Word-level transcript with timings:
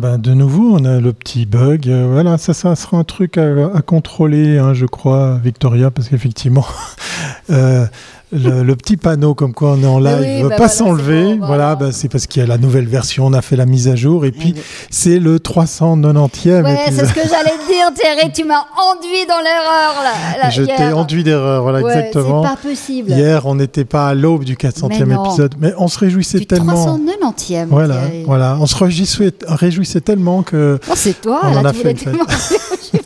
ben 0.00 0.18
de 0.18 0.32
nouveau, 0.32 0.76
on 0.78 0.84
a 0.84 0.98
le 0.98 1.12
petit 1.12 1.44
bug. 1.44 1.88
Euh, 1.88 2.08
voilà, 2.10 2.38
ça, 2.38 2.54
ça 2.54 2.74
sera 2.74 2.96
un 2.96 3.04
truc 3.04 3.36
à, 3.36 3.82
contrôler, 3.82 4.58
hein, 4.58 4.72
je 4.72 4.86
crois, 4.86 5.38
Victoria, 5.44 5.90
parce 5.90 6.08
qu'effectivement, 6.08 6.64
euh, 7.50 7.86
le, 8.32 8.74
petit 8.74 8.96
panneau 8.96 9.34
comme 9.34 9.52
quoi 9.52 9.72
on 9.72 9.82
est 9.82 9.86
en 9.86 9.98
live 9.98 10.38
ne 10.38 10.42
veut 10.44 10.48
bah 10.50 10.56
pas 10.56 10.68
s'enlever. 10.68 11.38
voilà, 11.38 11.74
bah, 11.74 11.92
c'est 11.92 12.08
parce 12.08 12.26
qu'il 12.26 12.40
y 12.40 12.44
a 12.44 12.48
la 12.48 12.58
nouvelle 12.58 12.86
version, 12.86 13.26
on 13.26 13.32
a 13.32 13.42
fait 13.42 13.56
la 13.56 13.66
mise 13.66 13.88
à 13.88 13.96
jour 13.96 14.24
et 14.24 14.32
puis 14.32 14.54
c'est 14.90 15.18
le 15.18 15.38
390e. 15.38 16.62
Ouais, 16.62 16.78
c'est 16.90 17.06
ce 17.06 17.12
que 17.12 17.20
j'allais 17.20 17.58
dire, 17.68 17.90
Thierry, 17.94 18.32
tu 18.32 18.44
m'as 18.44 18.64
enduit 18.76 19.26
dans 19.28 19.40
l'erreur 19.42 20.02
là. 20.42 20.50
Je 20.50 20.62
t'ai 20.62 20.92
enduit 20.92 21.24
d'erreur, 21.24 21.62
voilà 21.62 21.80
exactement. 21.80 22.42
C'est 22.42 22.48
pas 22.48 22.68
possible. 22.68 23.10
Hier, 23.10 23.46
on 23.46 23.54
n'était 23.54 23.84
pas 23.84 24.08
à 24.08 24.14
l'aube 24.14 24.44
du 24.44 24.56
400e 24.56 25.26
épisode, 25.26 25.54
mais 25.58 25.72
on 25.78 25.88
se 25.88 25.98
réjouissait 25.98 26.38
du 26.38 26.46
tellement. 26.46 26.98
390e. 26.98 27.66
Voilà, 27.66 28.00
voilà, 28.26 28.56
on 28.60 28.66
se 28.66 28.76
réjouissait, 28.76 29.32
réjouissait 29.46 30.00
tellement 30.00 30.42
que. 30.42 30.78
Oh, 30.88 30.92
c'est 30.94 31.20
toi, 31.20 31.40
on 31.44 31.62
là, 31.62 31.70
a 31.70 31.72
fait 31.72 31.94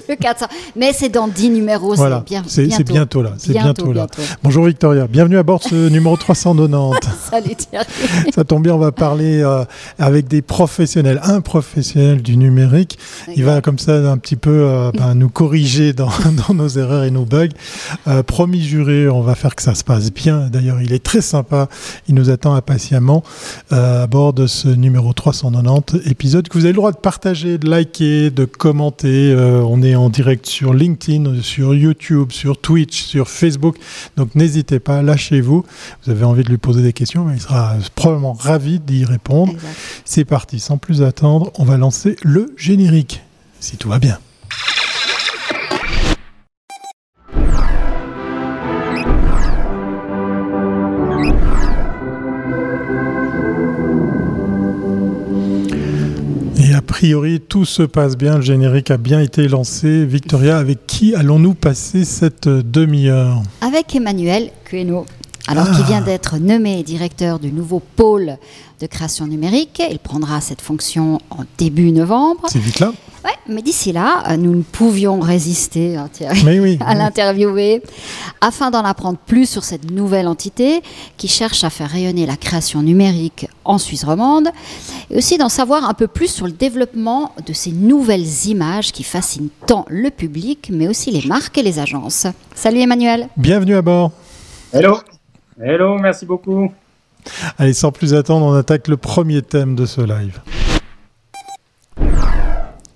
le 0.08 0.16
400. 0.16 0.46
Mais 0.76 0.92
c'est 0.92 1.08
dans 1.08 1.28
10 1.28 1.50
numéros, 1.50 1.94
voilà. 1.94 2.24
c'est 2.46 2.66
bien. 2.66 2.74
C'est 2.74 2.84
bientôt 2.84 3.22
là. 3.22 3.32
C'est 3.38 3.52
bientôt, 3.52 3.92
là. 3.92 4.06
Bonjour 4.42 4.66
Victoria. 4.66 5.06
Bienvenue 5.06 5.38
à 5.38 5.42
bord 5.42 5.60
de 5.60 5.64
ce 5.64 5.88
numéro 5.90 6.16
390. 6.16 7.08
Salut 7.30 7.54
Thierry. 7.54 7.86
Ça 8.34 8.44
tombe 8.44 8.62
bien, 8.62 8.74
on 8.74 8.78
va 8.78 8.92
parler 8.92 9.42
euh, 9.42 9.64
avec 9.98 10.28
des 10.28 10.42
professionnels, 10.42 11.20
un 11.22 11.40
professionnel 11.40 12.22
du 12.22 12.36
numérique. 12.36 12.98
Il 13.34 13.44
va 13.44 13.60
comme 13.60 13.78
ça 13.78 13.94
un 14.10 14.18
petit 14.18 14.36
peu 14.36 14.50
euh, 14.50 14.90
ben, 14.98 15.14
nous 15.14 15.28
corriger 15.28 15.92
dans, 15.92 16.10
nos 16.52 16.68
erreurs 16.68 17.04
et 17.04 17.10
nos 17.10 17.24
bugs. 17.24 17.48
Euh, 18.08 18.22
promis 18.22 18.62
juré, 18.62 19.08
on 19.08 19.22
va 19.22 19.34
faire 19.34 19.54
que 19.54 19.62
ça 19.62 19.74
se 19.74 19.84
passe 19.84 20.12
bien. 20.12 20.48
D'ailleurs, 20.50 20.80
il 20.82 20.92
est 20.92 21.02
très 21.02 21.20
sympa. 21.20 21.68
Il 22.08 22.14
nous 22.14 22.30
attend 22.30 22.54
impatiemment 22.54 23.22
à 23.70 24.06
bord 24.06 24.32
de 24.32 24.46
ce 24.46 24.68
numéro 24.68 25.12
390 25.12 26.02
épisode 26.06 26.48
que 26.48 26.54
vous 26.54 26.64
avez 26.64 26.72
le 26.72 26.76
droit 26.76 26.92
de 26.92 26.96
partager, 26.96 27.58
de 27.58 27.68
liker, 27.68 28.30
de 28.30 28.44
commenter. 28.44 29.34
on 29.36 29.82
est 29.82 29.93
en 29.96 30.08
direct 30.08 30.46
sur 30.46 30.74
LinkedIn, 30.74 31.42
sur 31.42 31.74
YouTube, 31.74 32.32
sur 32.32 32.58
Twitch, 32.58 33.02
sur 33.02 33.28
Facebook. 33.28 33.76
Donc 34.16 34.34
n'hésitez 34.34 34.78
pas 34.78 35.02
lâchez-vous. 35.02 35.64
Vous 36.04 36.10
avez 36.10 36.24
envie 36.24 36.44
de 36.44 36.50
lui 36.50 36.58
poser 36.58 36.82
des 36.82 36.92
questions, 36.92 37.30
il 37.30 37.40
sera 37.40 37.74
probablement 37.94 38.32
ravi 38.32 38.80
d'y 38.80 39.04
répondre. 39.04 39.54
C'est 40.04 40.24
parti, 40.24 40.60
sans 40.60 40.78
plus 40.78 41.02
attendre, 41.02 41.52
on 41.58 41.64
va 41.64 41.76
lancer 41.76 42.16
le 42.22 42.54
générique, 42.56 43.22
si 43.60 43.76
tout 43.76 43.88
va 43.88 43.98
bien. 43.98 44.18
Priori, 57.04 57.38
tout 57.38 57.66
se 57.66 57.82
passe 57.82 58.16
bien, 58.16 58.36
le 58.36 58.40
générique 58.40 58.90
a 58.90 58.96
bien 58.96 59.20
été 59.20 59.46
lancé. 59.46 60.06
Victoria, 60.06 60.56
avec 60.56 60.86
qui 60.86 61.14
allons-nous 61.14 61.52
passer 61.52 62.02
cette 62.02 62.48
demi-heure? 62.48 63.42
Avec 63.60 63.94
Emmanuel 63.94 64.50
Queno. 64.64 65.04
Alors 65.46 65.70
qu'il 65.70 65.84
vient 65.84 66.00
ah. 66.00 66.06
d'être 66.06 66.38
nommé 66.38 66.82
directeur 66.82 67.40
du 67.40 67.52
nouveau 67.52 67.82
pôle 67.94 68.38
de 68.80 68.86
création 68.86 69.26
numérique, 69.26 69.82
il 69.90 69.98
prendra 69.98 70.40
cette 70.40 70.62
fonction 70.62 71.18
en 71.28 71.44
début 71.58 71.92
novembre. 71.92 72.44
C'est 72.48 72.58
vite 72.58 72.80
là 72.80 72.90
Ouais, 73.24 73.30
mais 73.48 73.62
d'ici 73.62 73.90
là, 73.92 74.22
euh, 74.28 74.36
nous 74.36 74.54
ne 74.54 74.62
pouvions 74.62 75.18
résister 75.18 75.96
hein, 75.96 76.10
oui, 76.44 76.78
à 76.86 76.94
l'interviewer 76.94 77.82
afin 78.42 78.70
d'en 78.70 78.84
apprendre 78.84 79.16
plus 79.16 79.48
sur 79.48 79.64
cette 79.64 79.90
nouvelle 79.90 80.28
entité 80.28 80.82
qui 81.16 81.26
cherche 81.26 81.64
à 81.64 81.70
faire 81.70 81.88
rayonner 81.88 82.26
la 82.26 82.36
création 82.36 82.82
numérique 82.82 83.48
en 83.64 83.78
Suisse 83.78 84.04
romande 84.04 84.48
et 85.10 85.16
aussi 85.16 85.38
d'en 85.38 85.48
savoir 85.48 85.88
un 85.88 85.94
peu 85.94 86.06
plus 86.06 86.28
sur 86.28 86.44
le 86.44 86.52
développement 86.52 87.32
de 87.46 87.54
ces 87.54 87.72
nouvelles 87.72 88.46
images 88.46 88.92
qui 88.92 89.04
fascinent 89.04 89.48
tant 89.66 89.86
le 89.88 90.10
public 90.10 90.70
mais 90.70 90.86
aussi 90.86 91.10
les 91.10 91.26
marques 91.26 91.56
et 91.56 91.62
les 91.62 91.78
agences. 91.78 92.26
Salut 92.54 92.80
Emmanuel. 92.80 93.28
Bienvenue 93.38 93.76
à 93.76 93.82
bord. 93.82 94.12
Hello. 94.70 94.98
Hello, 95.58 95.96
merci 95.98 96.26
beaucoup. 96.26 96.70
Allez, 97.56 97.72
sans 97.72 97.90
plus 97.90 98.12
attendre, 98.12 98.44
on 98.44 98.52
attaque 98.52 98.86
le 98.88 98.98
premier 98.98 99.40
thème 99.40 99.76
de 99.76 99.86
ce 99.86 100.02
live. 100.02 100.40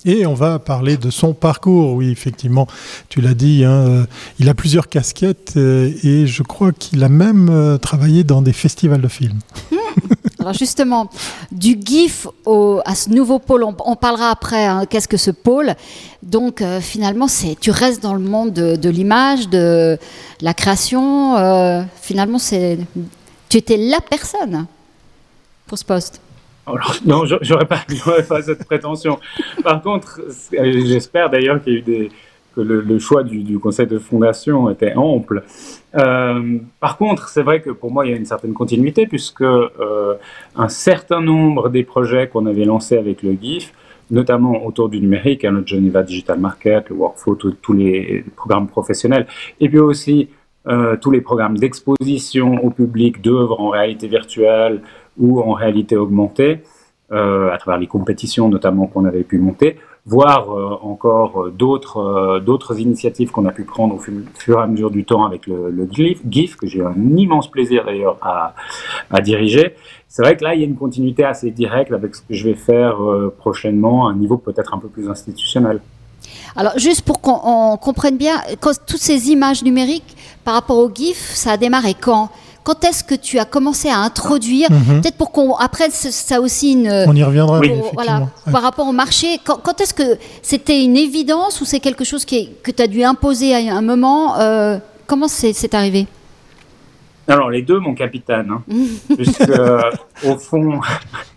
Et 0.08 0.24
on 0.24 0.32
va 0.32 0.58
parler 0.58 0.96
de 0.96 1.10
son 1.10 1.34
parcours. 1.34 1.92
Oui, 1.92 2.10
effectivement, 2.10 2.66
tu 3.10 3.20
l'as 3.20 3.34
dit, 3.34 3.62
hein, 3.62 3.86
euh, 3.88 4.06
il 4.38 4.48
a 4.48 4.54
plusieurs 4.54 4.88
casquettes 4.88 5.52
euh, 5.58 5.92
et 6.02 6.26
je 6.26 6.42
crois 6.42 6.72
qu'il 6.72 7.04
a 7.04 7.10
même 7.10 7.50
euh, 7.50 7.76
travaillé 7.76 8.24
dans 8.24 8.40
des 8.40 8.54
festivals 8.54 9.02
de 9.02 9.08
films. 9.08 9.38
Hmm. 9.70 9.76
Alors 10.38 10.54
justement, 10.54 11.10
du 11.52 11.78
GIF 11.78 12.26
au, 12.46 12.80
à 12.86 12.94
ce 12.94 13.10
nouveau 13.10 13.38
pôle, 13.38 13.64
on, 13.64 13.96
parlera 13.96 14.30
après, 14.30 14.64
hein, 14.64 14.86
qu'est-ce 14.88 15.08
que 15.08 15.18
ce 15.18 15.30
pôle 15.30 15.74
Donc 16.22 16.62
finalement, 16.80 17.28
c'est, 17.28 17.58
tu 17.60 17.70
restes 17.70 18.02
dans 18.02 18.14
le 18.14 18.20
monde 18.20 18.54
de, 18.54 18.88
l'image, 18.88 19.50
de 19.50 19.98
la 20.40 20.54
création. 20.54 21.86
finalement, 22.00 22.38
c'est, 22.38 22.78
tu 23.50 23.58
étais 23.58 23.76
la 23.76 24.00
personne 24.00 24.64
pour 25.66 25.76
ce 25.76 25.84
poste 25.84 26.22
non, 27.06 27.24
j'aurais 27.42 27.66
pas, 27.66 27.80
pas 28.28 28.42
cette 28.42 28.64
prétention. 28.64 29.18
Par 29.62 29.82
contre, 29.82 30.20
j'espère 30.52 31.30
d'ailleurs 31.30 31.62
qu'il 31.62 31.72
y 31.72 31.76
a 31.76 31.78
eu 31.78 31.82
des, 31.82 32.10
que 32.58 32.60
le, 32.60 32.98
choix 32.98 33.22
du, 33.22 33.58
conseil 33.58 33.86
de 33.86 33.98
fondation 33.98 34.68
était 34.70 34.94
ample. 34.94 35.44
Euh, 35.94 36.58
par 36.80 36.96
contre, 36.96 37.28
c'est 37.28 37.42
vrai 37.42 37.60
que 37.60 37.70
pour 37.70 37.92
moi, 37.92 38.04
il 38.06 38.10
y 38.10 38.14
a 38.14 38.16
une 38.16 38.26
certaine 38.26 38.52
continuité 38.52 39.06
puisque 39.06 39.42
euh, 39.42 40.14
un 40.56 40.68
certain 40.68 41.20
nombre 41.20 41.68
des 41.68 41.84
projets 41.84 42.28
qu'on 42.28 42.46
avait 42.46 42.64
lancés 42.64 42.98
avec 42.98 43.22
le 43.22 43.36
GIF, 43.40 43.72
notamment 44.10 44.64
autour 44.66 44.88
du 44.88 45.00
numérique, 45.00 45.44
hein, 45.44 45.52
le 45.52 45.66
Geneva 45.66 46.02
Digital 46.02 46.38
Market, 46.40 46.88
le 46.88 46.96
Workflow, 46.96 47.36
tous 47.36 47.72
les 47.72 48.24
programmes 48.36 48.66
professionnels, 48.66 49.26
et 49.60 49.68
puis 49.68 49.78
aussi 49.78 50.28
euh, 50.66 50.96
tous 50.96 51.10
les 51.10 51.20
programmes 51.20 51.56
d'exposition 51.56 52.64
au 52.64 52.70
public 52.70 53.22
d'œuvres 53.22 53.60
en 53.60 53.68
réalité 53.68 54.08
virtuelle, 54.08 54.82
ou 55.18 55.40
en 55.40 55.52
réalité 55.52 55.96
augmentée, 55.96 56.62
euh, 57.10 57.50
à 57.50 57.58
travers 57.58 57.80
les 57.80 57.86
compétitions 57.86 58.48
notamment 58.48 58.86
qu'on 58.86 59.06
avait 59.06 59.24
pu 59.24 59.38
monter, 59.38 59.78
voire 60.04 60.52
euh, 60.52 60.76
encore 60.82 61.44
euh, 61.44 61.50
d'autres 61.50 62.38
d'autres 62.44 62.78
initiatives 62.80 63.30
qu'on 63.30 63.46
a 63.46 63.50
pu 63.50 63.64
prendre 63.64 63.94
au 63.94 63.98
fur 63.98 64.58
et 64.58 64.62
à 64.62 64.66
mesure 64.66 64.90
du 64.90 65.04
temps 65.04 65.24
avec 65.24 65.46
le, 65.46 65.70
le 65.70 65.88
GIF, 65.90 66.56
que 66.56 66.66
j'ai 66.66 66.82
un 66.82 66.94
immense 67.16 67.50
plaisir 67.50 67.86
d'ailleurs 67.86 68.18
à, 68.20 68.54
à, 69.10 69.20
diriger. 69.22 69.74
C'est 70.06 70.22
vrai 70.22 70.36
que 70.36 70.44
là, 70.44 70.54
il 70.54 70.60
y 70.60 70.64
a 70.64 70.66
une 70.66 70.76
continuité 70.76 71.24
assez 71.24 71.50
directe 71.50 71.92
avec 71.92 72.14
ce 72.14 72.20
que 72.20 72.34
je 72.34 72.44
vais 72.44 72.54
faire 72.54 72.98
prochainement 73.38 74.08
à 74.08 74.10
un 74.10 74.14
niveau 74.14 74.36
peut-être 74.36 74.74
un 74.74 74.78
peu 74.78 74.88
plus 74.88 75.08
institutionnel. 75.08 75.80
Alors, 76.56 76.78
juste 76.78 77.02
pour 77.02 77.20
qu'on 77.20 77.76
comprenne 77.76 78.16
bien, 78.16 78.40
quand, 78.60 78.72
toutes 78.86 79.00
ces 79.00 79.30
images 79.30 79.62
numériques 79.62 80.16
par 80.44 80.54
rapport 80.54 80.78
au 80.78 80.90
GIF, 80.92 81.32
ça 81.34 81.52
a 81.52 81.56
démarré 81.56 81.94
quand? 81.94 82.30
Quand 82.64 82.84
est-ce 82.84 83.02
que 83.02 83.14
tu 83.14 83.38
as 83.38 83.46
commencé 83.46 83.88
à 83.88 83.98
introduire, 83.98 84.70
mhm. 84.70 85.00
peut-être 85.00 85.16
pour 85.16 85.32
qu'on, 85.32 85.54
après, 85.54 85.88
ça 85.90 86.40
aussi 86.40 86.72
une... 86.72 87.04
On 87.06 87.16
y 87.16 87.22
reviendra, 87.22 87.60
voilà, 87.94 88.28
Par 88.50 88.62
rapport 88.62 88.86
au 88.86 88.92
marché, 88.92 89.38
quand, 89.44 89.80
est-ce 89.80 89.94
que 89.94 90.18
c'était 90.42 90.82
une 90.82 90.96
évidence 90.96 91.60
ou 91.60 91.64
c'est 91.64 91.80
quelque 91.80 92.04
chose 92.04 92.24
qui 92.24 92.50
que 92.62 92.70
tu 92.70 92.82
as 92.82 92.86
dû 92.86 93.02
imposer 93.02 93.54
à 93.54 93.74
un 93.74 93.82
moment? 93.82 94.38
Euh, 94.38 94.78
Comment 95.08 95.26
c'est 95.26 95.74
arrivé? 95.74 96.06
Alors 97.26 97.48
les 97.48 97.62
deux, 97.62 97.78
mon 97.78 97.94
capitaine, 97.94 98.50
hein. 98.50 98.62
puisque 99.16 99.40
euh, 99.40 99.80
au 100.24 100.36
fond, 100.36 100.80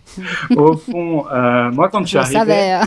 au 0.56 0.76
fond, 0.76 1.24
euh, 1.32 1.70
moi 1.70 1.88
quand 1.88 2.02
je 2.02 2.08
suis 2.08 2.18
arrivé, 2.18 2.80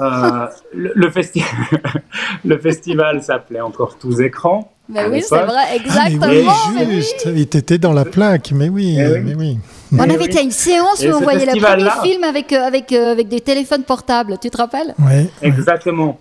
hein. 0.00 0.48
le, 0.74 0.92
le, 2.44 2.58
festival 2.58 3.22
s'appelait 3.22 3.60
encore 3.60 3.98
Tous 3.98 4.20
écrans. 4.20 4.72
Mais 4.88 5.06
oui, 5.06 5.22
c'est 5.22 5.42
vrai, 5.42 5.76
exactement. 5.76 6.50
Ah, 6.50 6.84
juste, 6.90 7.26
il 7.26 7.40
était 7.40 7.78
dans 7.78 7.92
la 7.92 8.06
plaque, 8.06 8.52
mais 8.52 8.70
oui, 8.70 8.96
eh 8.98 9.20
mais 9.20 9.34
oui. 9.34 9.58
On 9.92 9.98
avait 10.00 10.24
été 10.24 10.38
à 10.38 10.42
une 10.42 10.50
séance 10.50 11.04
où 11.04 11.08
on 11.08 11.20
voyait 11.20 11.46
le 11.46 11.60
premier 11.60 11.90
film 12.02 12.24
avec, 12.24 12.52
euh, 12.52 12.66
avec, 12.66 12.92
euh, 12.92 13.12
avec 13.12 13.28
des 13.28 13.40
téléphones 13.40 13.84
portables, 13.84 14.36
tu 14.40 14.50
te 14.50 14.56
rappelles? 14.56 14.94
Oui. 14.98 15.28
Exactement. 15.42 16.18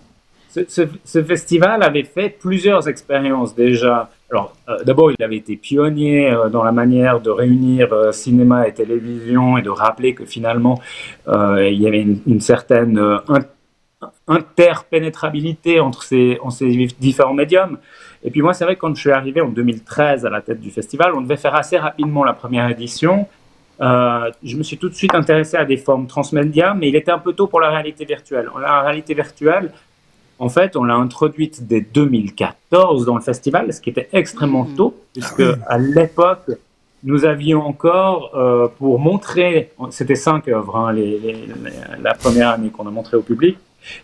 Ce, 0.49 1.23
festival 1.23 1.83
avait 1.83 2.03
fait 2.03 2.29
plusieurs 2.29 2.87
expériences 2.87 3.53
déjà. 3.53 4.09
Alors, 4.31 4.55
euh, 4.67 4.83
d'abord, 4.83 5.11
il 5.11 5.23
avait 5.23 5.37
été 5.37 5.55
pionnier 5.55 6.33
dans 6.51 6.63
la 6.63 6.71
manière 6.71 7.21
de 7.21 7.29
réunir 7.29 7.89
cinéma 8.11 8.67
et 8.67 8.73
télévision 8.73 9.57
et 9.57 9.61
de 9.61 9.69
rappeler 9.69 10.13
que 10.13 10.25
finalement, 10.25 10.81
il 11.27 11.79
y 11.79 11.87
avait 11.87 12.01
une, 12.01 12.41
certaine 12.41 12.99
interpénétrabilité 14.27 15.79
entre 15.79 16.03
ces, 16.03 16.37
entre 16.41 16.57
ces 16.57 16.87
différents 16.99 17.33
médiums. 17.33 17.77
Et 18.23 18.31
puis 18.31 18.41
moi, 18.41 18.53
c'est 18.53 18.63
vrai 18.63 18.75
que 18.75 18.81
quand 18.81 18.93
je 18.95 18.99
suis 18.99 19.11
arrivé 19.11 19.41
en 19.41 19.49
2013 19.49 20.25
à 20.25 20.29
la 20.29 20.41
tête 20.41 20.59
du 20.59 20.71
festival, 20.71 21.13
on 21.15 21.21
devait 21.21 21.37
faire 21.37 21.55
assez 21.55 21.77
rapidement 21.77 22.23
la 22.23 22.33
première 22.33 22.69
édition. 22.69 23.27
Euh, 23.79 24.31
je 24.43 24.57
me 24.57 24.63
suis 24.63 24.77
tout 24.77 24.89
de 24.89 24.95
suite 24.95 25.13
intéressé 25.13 25.57
à 25.57 25.65
des 25.65 25.77
formes 25.77 26.07
transmédia, 26.07 26.73
mais 26.73 26.89
il 26.89 26.95
était 26.95 27.11
un 27.11 27.19
peu 27.19 27.33
tôt 27.33 27.47
pour 27.47 27.59
la 27.59 27.69
réalité 27.69 28.05
virtuelle. 28.05 28.49
La 28.59 28.81
réalité 28.81 29.13
virtuelle, 29.13 29.71
en 30.39 30.49
fait, 30.49 30.75
on 30.75 30.83
l'a 30.83 30.95
introduite 30.95 31.67
dès 31.67 31.81
2014 31.81 33.05
dans 33.05 33.15
le 33.15 33.21
festival, 33.21 33.71
ce 33.73 33.81
qui 33.81 33.89
était 33.89 34.09
extrêmement 34.13 34.65
mmh. 34.65 34.75
tôt, 34.75 34.95
puisque 35.13 35.41
ah 35.41 35.55
à 35.67 35.77
l'époque, 35.77 36.51
nous 37.03 37.25
avions 37.25 37.65
encore, 37.65 38.31
euh, 38.35 38.67
pour 38.77 38.99
montrer, 38.99 39.71
c'était 39.91 40.15
cinq 40.15 40.47
œuvres, 40.47 40.75
hein, 40.75 40.95
la 42.01 42.13
première 42.15 42.49
année 42.49 42.69
qu'on 42.69 42.87
a 42.87 42.91
montré 42.91 43.17
au 43.17 43.21
public, 43.21 43.57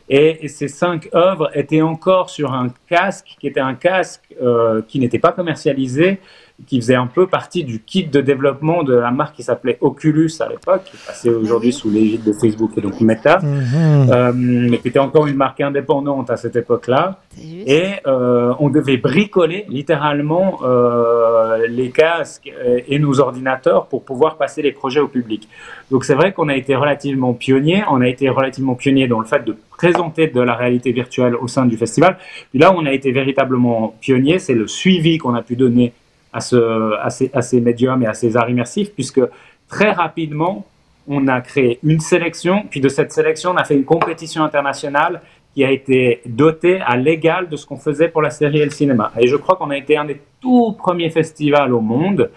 et, 0.10 0.48
ces 0.48 0.68
cinq 0.68 1.10
œuvres 1.14 1.50
étaient 1.58 1.82
encore 1.82 2.30
sur 2.30 2.54
un 2.54 2.70
casque 2.88 3.36
qui 3.40 3.48
était 3.48 3.60
un 3.60 3.76
casque 3.76 4.34
euh, 4.42 4.82
qui 4.88 5.00
n'était 5.00 5.20
pas 5.20 5.32
commercialisé, 5.32 6.20
qui 6.68 6.80
faisait 6.80 6.96
un 6.96 7.08
peu 7.08 7.28
partie 7.28 7.64
du 7.64 7.80
kit 7.80 8.06
de 8.06 8.22
développement 8.22 8.84
de 8.84 8.94
la 8.94 9.12
marque 9.12 9.36
qui 9.36 9.44
s'appelait 9.44 9.78
Oculus 9.82 10.32
à 10.40 10.48
l'époque, 10.48 10.84
qui 10.86 10.98
passait 10.98 11.30
aujourd'hui 11.30 11.70
mhm. 11.70 11.74
sous 11.74 11.90
l'égide 11.90 12.24
de 12.24 12.32
Facebook 12.32 12.72
et 12.78 12.82
donc 12.82 13.02
Meta, 13.02 13.40
mhm. 13.40 14.10
euh, 14.12 14.32
mais 14.36 14.78
qui 14.78 14.88
était 14.88 15.00
encore 15.00 15.28
une 15.28 15.36
marque 15.36 15.62
indépendante 15.62 16.30
à 16.30 16.38
cette 16.38 16.56
époque-là. 16.56 17.20
Et 17.42 17.94
euh, 18.06 18.54
on 18.60 18.70
devait 18.70 18.98
bricoler 18.98 19.66
littéralement 19.68 20.60
euh, 20.64 21.68
les 21.68 21.90
casques 21.90 22.52
et 22.88 23.00
nos 23.00 23.20
ordinateurs 23.20 23.88
pour 23.88 24.04
pouvoir 24.04 24.38
passer 24.38 24.62
les 24.62 24.72
projets 24.72 25.00
au 25.00 25.08
public. 25.08 25.50
Donc 25.92 26.06
c'est 26.06 26.16
vrai 26.16 26.34
qu'on 26.34 26.50
a 26.50 26.56
été 26.56 26.76
relativement 26.76 27.34
pionnier, 27.34 27.84
on 27.90 28.02
a 28.02 28.08
été 28.08 28.30
relativement 28.30 28.76
pionnier 28.76 29.08
dans 29.08 29.20
le 29.20 29.26
fait 29.26 29.44
de 29.44 29.56
présenter 29.72 30.28
de 30.28 30.40
la 30.40 30.54
réalité 30.54 30.92
virtuelle 30.92 31.36
au 31.36 31.48
sein 31.48 31.66
du 31.66 31.78
festival. 31.78 32.18
Puis 32.52 32.60
là, 32.60 32.74
on 32.76 32.86
a 32.86 32.94
été 32.94 33.12
véritablement 33.12 33.96
pionnier, 34.00 34.40
c'est 34.40 34.54
le 34.54 34.68
suivi 34.68 35.18
qu'on 35.18 35.34
a 35.34 35.42
pu 35.42 35.56
donner 35.56 35.94
à, 36.34 36.42
ce, 36.42 36.94
à, 37.02 37.10
ces, 37.10 37.32
ces 37.42 37.62
médiums 37.62 38.02
et 38.04 38.08
à 38.08 38.14
ces 38.14 38.36
arts 38.36 38.50
immersifs, 38.50 38.94
puisque 38.94 39.22
très 39.68 39.92
rapidement, 39.92 40.66
on 41.08 41.28
a 41.28 41.42
créé 41.42 41.80
une 41.84 42.00
sélection, 42.00 42.64
puis 42.70 42.80
de 42.80 42.90
cette 42.90 43.12
sélection, 43.12 43.52
on 43.52 43.58
a 43.58 43.64
fait 43.64 43.76
une 43.76 43.86
compétition 43.86 44.44
internationale 44.44 45.22
qui 45.54 45.64
a 45.64 45.72
été 45.72 46.22
dotée 46.26 46.82
à 46.82 46.98
l'égal 46.98 47.48
de 47.48 47.56
ce 47.56 47.66
qu'on 47.66 47.78
faisait 47.78 48.08
pour 48.08 48.22
la 48.22 48.32
série 48.32 48.60
et 48.60 48.66
le 48.66 48.72
cinéma. 48.72 49.12
Et 49.20 49.28
je 49.28 49.36
crois 49.36 49.56
qu'on 49.56 49.70
a 49.70 49.78
été 49.78 49.96
un 49.98 50.06
des 50.06 50.20
tout 50.42 50.76
premiers 50.78 51.10
festivals 51.10 51.74
au 51.74 51.82
monde 51.82 52.32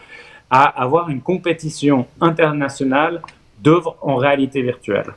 à 0.51 0.65
avoir 0.65 1.09
une 1.09 1.21
compétition 1.21 2.07
internationale 2.21 3.23
d'œuvres 3.59 3.97
en 4.03 4.17
réalité 4.17 4.61
virtuelle. 4.63 5.13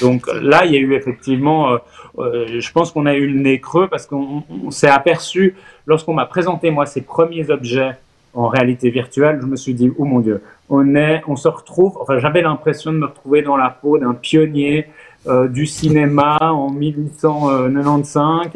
Donc 0.00 0.26
là, 0.42 0.64
il 0.66 0.72
y 0.72 0.76
a 0.76 0.80
eu 0.80 0.94
effectivement, 0.94 1.72
euh, 1.72 1.78
euh, 2.18 2.60
je 2.60 2.72
pense 2.72 2.92
qu'on 2.92 3.06
a 3.06 3.14
eu 3.14 3.26
le 3.26 3.38
nez 3.40 3.60
creux 3.60 3.88
parce 3.88 4.06
qu'on 4.06 4.42
s'est 4.70 4.88
aperçu, 4.88 5.54
lorsqu'on 5.86 6.14
m'a 6.14 6.26
présenté 6.26 6.70
moi 6.70 6.86
ces 6.86 7.00
premiers 7.00 7.50
objets 7.50 7.96
en 8.34 8.48
réalité 8.48 8.90
virtuelle, 8.90 9.38
je 9.40 9.46
me 9.46 9.56
suis 9.56 9.74
dit, 9.74 9.90
oh 9.98 10.04
mon 10.04 10.20
Dieu, 10.20 10.42
on, 10.68 10.94
est, 10.94 11.22
on 11.26 11.36
se 11.36 11.48
retrouve, 11.48 11.96
enfin 12.00 12.18
j'avais 12.18 12.42
l'impression 12.42 12.92
de 12.92 12.98
me 12.98 13.06
retrouver 13.06 13.42
dans 13.42 13.56
la 13.56 13.70
peau 13.70 13.98
d'un 13.98 14.14
pionnier 14.14 14.86
euh, 15.26 15.48
du 15.48 15.66
cinéma 15.66 16.38
en 16.40 16.70
1895 16.70 18.50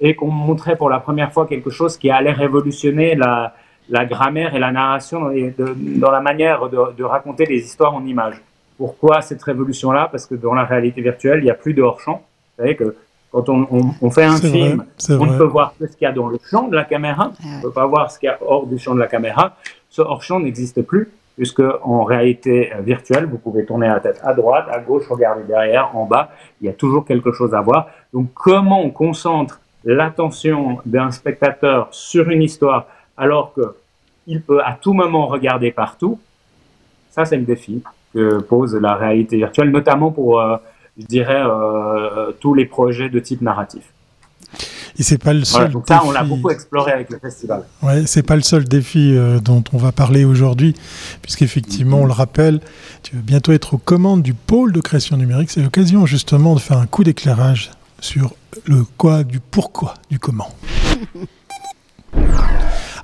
et 0.00 0.14
qu'on 0.14 0.30
montrait 0.30 0.76
pour 0.76 0.88
la 0.88 0.98
première 0.98 1.32
fois 1.32 1.46
quelque 1.46 1.70
chose 1.70 1.96
qui 1.98 2.10
allait 2.10 2.32
révolutionner 2.32 3.14
la, 3.14 3.54
la 3.88 4.06
grammaire 4.06 4.54
et 4.54 4.58
la 4.58 4.72
narration 4.72 5.30
dans 5.58 6.10
la 6.10 6.20
manière 6.20 6.68
de, 6.68 6.78
de 6.96 7.04
raconter 7.04 7.46
les 7.46 7.64
histoires 7.64 7.94
en 7.94 8.04
images. 8.06 8.40
Pourquoi 8.78 9.20
cette 9.20 9.42
révolution-là 9.42 10.08
Parce 10.10 10.24
que 10.24 10.36
dans 10.36 10.54
la 10.54 10.64
réalité 10.64 11.02
virtuelle, 11.02 11.40
il 11.40 11.44
n'y 11.44 11.50
a 11.50 11.54
plus 11.54 11.74
de 11.74 11.82
hors-champ. 11.82 12.22
Vous 12.56 12.62
savez 12.62 12.76
que 12.76 12.96
quand 13.30 13.48
on, 13.50 13.66
on, 14.00 14.10
fait 14.10 14.24
un 14.24 14.36
film, 14.36 14.84
on 15.10 15.26
ne 15.26 15.36
peut 15.36 15.44
voir 15.44 15.74
que 15.78 15.86
ce 15.86 15.92
qu'il 15.92 16.06
y 16.06 16.08
a 16.08 16.12
dans 16.12 16.28
le 16.28 16.38
champ 16.48 16.68
de 16.68 16.76
la 16.76 16.84
caméra, 16.84 17.32
on 17.44 17.56
ne 17.58 17.62
peut 17.62 17.72
pas 17.72 17.86
voir 17.86 18.10
ce 18.10 18.18
qu'il 18.18 18.28
y 18.28 18.30
a 18.30 18.38
hors 18.40 18.66
du 18.66 18.78
champ 18.78 18.94
de 18.94 19.00
la 19.00 19.06
caméra. 19.06 19.56
Ce 19.90 20.00
hors-champ 20.00 20.40
n'existe 20.40 20.80
plus, 20.80 21.10
puisque 21.36 21.62
en 21.82 22.04
réalité 22.04 22.72
virtuelle, 22.80 23.26
vous 23.26 23.36
pouvez 23.36 23.66
tourner 23.66 23.88
la 23.88 24.00
tête 24.00 24.20
à 24.22 24.32
droite, 24.32 24.66
à 24.70 24.78
gauche, 24.78 25.06
regarder 25.08 25.42
derrière, 25.42 25.94
en 25.94 26.06
bas, 26.06 26.30
il 26.60 26.68
y 26.68 26.70
a 26.70 26.72
toujours 26.72 27.04
quelque 27.04 27.32
chose 27.32 27.54
à 27.54 27.60
voir. 27.60 27.88
Donc 28.14 28.28
comment 28.32 28.80
on 28.80 28.90
concentre 28.90 29.60
l'attention 29.84 30.78
d'un 30.86 31.10
spectateur 31.10 31.88
sur 31.90 32.30
une 32.30 32.42
histoire 32.42 32.86
alors 33.16 33.52
qu'il 33.52 34.40
peut 34.40 34.62
à 34.64 34.72
tout 34.72 34.94
moment 34.94 35.26
regarder 35.26 35.70
partout, 35.70 36.18
ça 37.10 37.24
c'est 37.24 37.36
le 37.36 37.44
défi 37.44 37.82
que 38.14 38.38
pose 38.40 38.74
la 38.74 38.94
réalité 38.94 39.36
virtuelle, 39.36 39.70
notamment 39.70 40.10
pour, 40.10 40.40
euh, 40.40 40.56
je 40.98 41.06
dirais, 41.06 41.42
euh, 41.42 42.32
tous 42.40 42.54
les 42.54 42.66
projets 42.66 43.08
de 43.08 43.18
type 43.18 43.42
narratif. 43.42 43.82
Et 44.98 45.04
c'est 45.04 45.22
pas 45.22 45.32
le 45.32 45.44
seul. 45.44 45.70
donc 45.70 45.84
ça, 45.86 46.02
on 46.04 46.10
l'a 46.10 46.24
beaucoup 46.24 46.50
exploré 46.50 46.90
avec 46.90 47.10
le 47.10 47.18
festival. 47.18 47.62
Ouais, 47.82 48.04
c'est 48.06 48.24
pas 48.24 48.34
le 48.34 48.42
seul 48.42 48.64
défi 48.64 49.14
euh, 49.14 49.38
dont 49.38 49.62
on 49.72 49.78
va 49.78 49.92
parler 49.92 50.24
aujourd'hui, 50.24 50.74
puisqu'effectivement, 51.22 51.98
on 52.00 52.06
le 52.06 52.12
rappelle, 52.12 52.60
tu 53.04 53.14
vas 53.14 53.22
bientôt 53.22 53.52
être 53.52 53.74
aux 53.74 53.78
commandes 53.78 54.22
du 54.22 54.34
pôle 54.34 54.72
de 54.72 54.80
création 54.80 55.16
numérique. 55.16 55.50
C'est 55.50 55.62
l'occasion 55.62 56.04
justement 56.04 56.54
de 56.54 56.60
faire 56.60 56.78
un 56.78 56.86
coup 56.86 57.04
d'éclairage 57.04 57.70
sur 58.00 58.34
le 58.64 58.84
quoi, 58.96 59.22
du 59.22 59.38
pourquoi, 59.38 59.94
du 60.10 60.18
comment. 60.18 60.48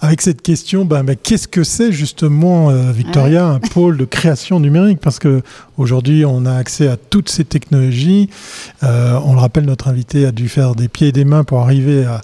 avec 0.04 0.20
cette 0.20 0.42
question, 0.42 0.84
ben, 0.84 1.02
qu'est-ce 1.16 1.48
que 1.48 1.64
c'est 1.64 1.90
justement, 1.90 2.68
euh, 2.68 2.92
Victoria, 2.92 3.46
un 3.46 3.58
pôle 3.72 3.96
de 3.96 4.04
création 4.04 4.60
numérique? 4.60 5.00
Parce 5.00 5.18
que 5.18 5.40
aujourd'hui, 5.78 6.26
on 6.26 6.44
a 6.44 6.54
accès 6.54 6.88
à 6.88 6.98
toutes 6.98 7.30
ces 7.30 7.44
technologies. 7.44 8.28
Euh, 8.82 9.18
on 9.24 9.32
le 9.32 9.40
rappelle, 9.40 9.64
notre 9.64 9.88
invité 9.88 10.26
a 10.26 10.32
dû 10.32 10.50
faire 10.50 10.74
des 10.74 10.88
pieds 10.88 11.08
et 11.08 11.12
des 11.12 11.24
mains 11.24 11.42
pour 11.42 11.60
arriver 11.60 12.04
à, 12.04 12.20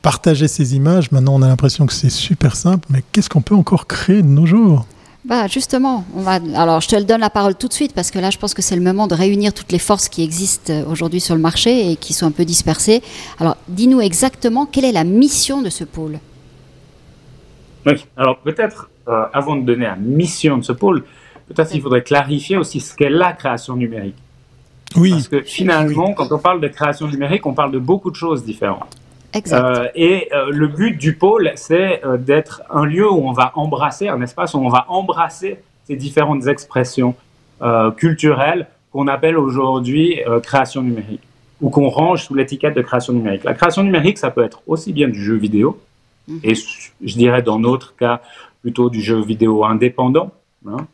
partager 0.00 0.48
ces 0.48 0.76
images. 0.76 1.10
Maintenant, 1.12 1.34
on 1.34 1.42
a 1.42 1.48
l'impression 1.48 1.86
que 1.86 1.92
c'est 1.92 2.10
super 2.10 2.56
simple, 2.56 2.86
mais 2.88 3.02
qu'est-ce 3.12 3.28
qu'on 3.28 3.42
peut 3.42 3.54
encore 3.54 3.86
créer 3.86 4.22
de 4.22 4.28
nos 4.28 4.46
jours? 4.46 4.86
Bah 5.24 5.46
justement, 5.46 6.04
on 6.14 6.20
va. 6.20 6.38
Alors, 6.54 6.80
je 6.80 6.88
te 6.88 7.02
donne 7.02 7.20
la 7.20 7.30
parole 7.30 7.54
tout 7.54 7.68
de 7.68 7.72
suite 7.72 7.92
parce 7.94 8.10
que 8.10 8.18
là, 8.18 8.30
je 8.30 8.38
pense 8.38 8.54
que 8.54 8.62
c'est 8.62 8.76
le 8.76 8.82
moment 8.82 9.06
de 9.06 9.14
réunir 9.14 9.52
toutes 9.52 9.72
les 9.72 9.78
forces 9.78 10.08
qui 10.08 10.22
existent 10.22 10.72
euh, 10.72 10.84
aujourd'hui 10.86 11.20
sur 11.20 11.34
le 11.34 11.40
marché 11.40 11.90
et 11.90 11.96
qui 11.96 12.12
sont 12.12 12.26
un 12.26 12.30
peu 12.30 12.44
dispersées. 12.44 13.02
Alors, 13.40 13.56
dis-nous 13.68 14.00
exactement 14.00 14.66
quelle 14.66 14.84
est 14.84 14.92
la 14.92 15.04
mission 15.04 15.62
de 15.62 15.70
ce 15.70 15.84
pôle. 15.84 16.18
Oui, 17.86 18.06
alors 18.16 18.38
peut-être, 18.38 18.90
euh, 19.08 19.24
avant 19.32 19.56
de 19.56 19.62
donner 19.62 19.84
la 19.84 19.96
mission 19.96 20.58
de 20.58 20.62
ce 20.62 20.72
pôle, 20.72 21.04
peut-être 21.48 21.74
il 21.74 21.82
faudrait 21.82 22.02
clarifier 22.02 22.56
aussi 22.56 22.80
ce 22.80 22.94
qu'est 22.94 23.10
la 23.10 23.32
création 23.32 23.76
numérique. 23.76 24.16
Oui. 24.96 25.10
Parce 25.10 25.28
que 25.28 25.42
finalement, 25.42 26.14
quand 26.14 26.30
on 26.32 26.38
parle 26.38 26.60
de 26.60 26.68
création 26.68 27.08
numérique, 27.08 27.46
on 27.46 27.52
parle 27.52 27.72
de 27.72 27.78
beaucoup 27.78 28.10
de 28.10 28.16
choses 28.16 28.44
différentes. 28.44 28.96
Exact. 29.32 29.64
Euh, 29.64 29.88
et 29.96 30.28
euh, 30.32 30.50
le 30.50 30.68
but 30.68 30.96
du 30.96 31.14
pôle, 31.14 31.50
c'est 31.56 32.00
d'être 32.20 32.62
un 32.70 32.84
lieu 32.84 33.10
où 33.10 33.28
on 33.28 33.32
va 33.32 33.52
embrasser, 33.56 34.08
un 34.08 34.22
espace 34.22 34.54
où 34.54 34.58
on 34.58 34.68
va 34.68 34.86
embrasser 34.88 35.58
ces 35.86 35.96
différentes 35.96 36.46
expressions 36.46 37.14
culturelles 37.96 38.66
qu'on 38.92 39.08
appelle 39.08 39.38
aujourd'hui 39.38 40.20
création 40.42 40.82
numérique, 40.82 41.22
ou 41.62 41.70
qu'on 41.70 41.88
range 41.88 42.24
sous 42.24 42.34
l'étiquette 42.34 42.74
de 42.74 42.82
création 42.82 43.12
numérique. 43.14 43.44
La 43.44 43.54
création 43.54 43.82
numérique, 43.82 44.18
ça 44.18 44.30
peut 44.30 44.44
être 44.44 44.60
aussi 44.66 44.92
bien 44.92 45.08
du 45.08 45.22
jeu 45.22 45.36
vidéo, 45.36 45.80
et 46.42 46.54
je 47.02 47.14
dirais 47.14 47.42
dans 47.42 47.58
notre 47.58 47.96
cas 47.96 48.20
plutôt 48.62 48.90
du 48.90 49.00
jeu 49.00 49.20
vidéo 49.20 49.64
indépendant. 49.64 50.30
Hein. 50.66 50.86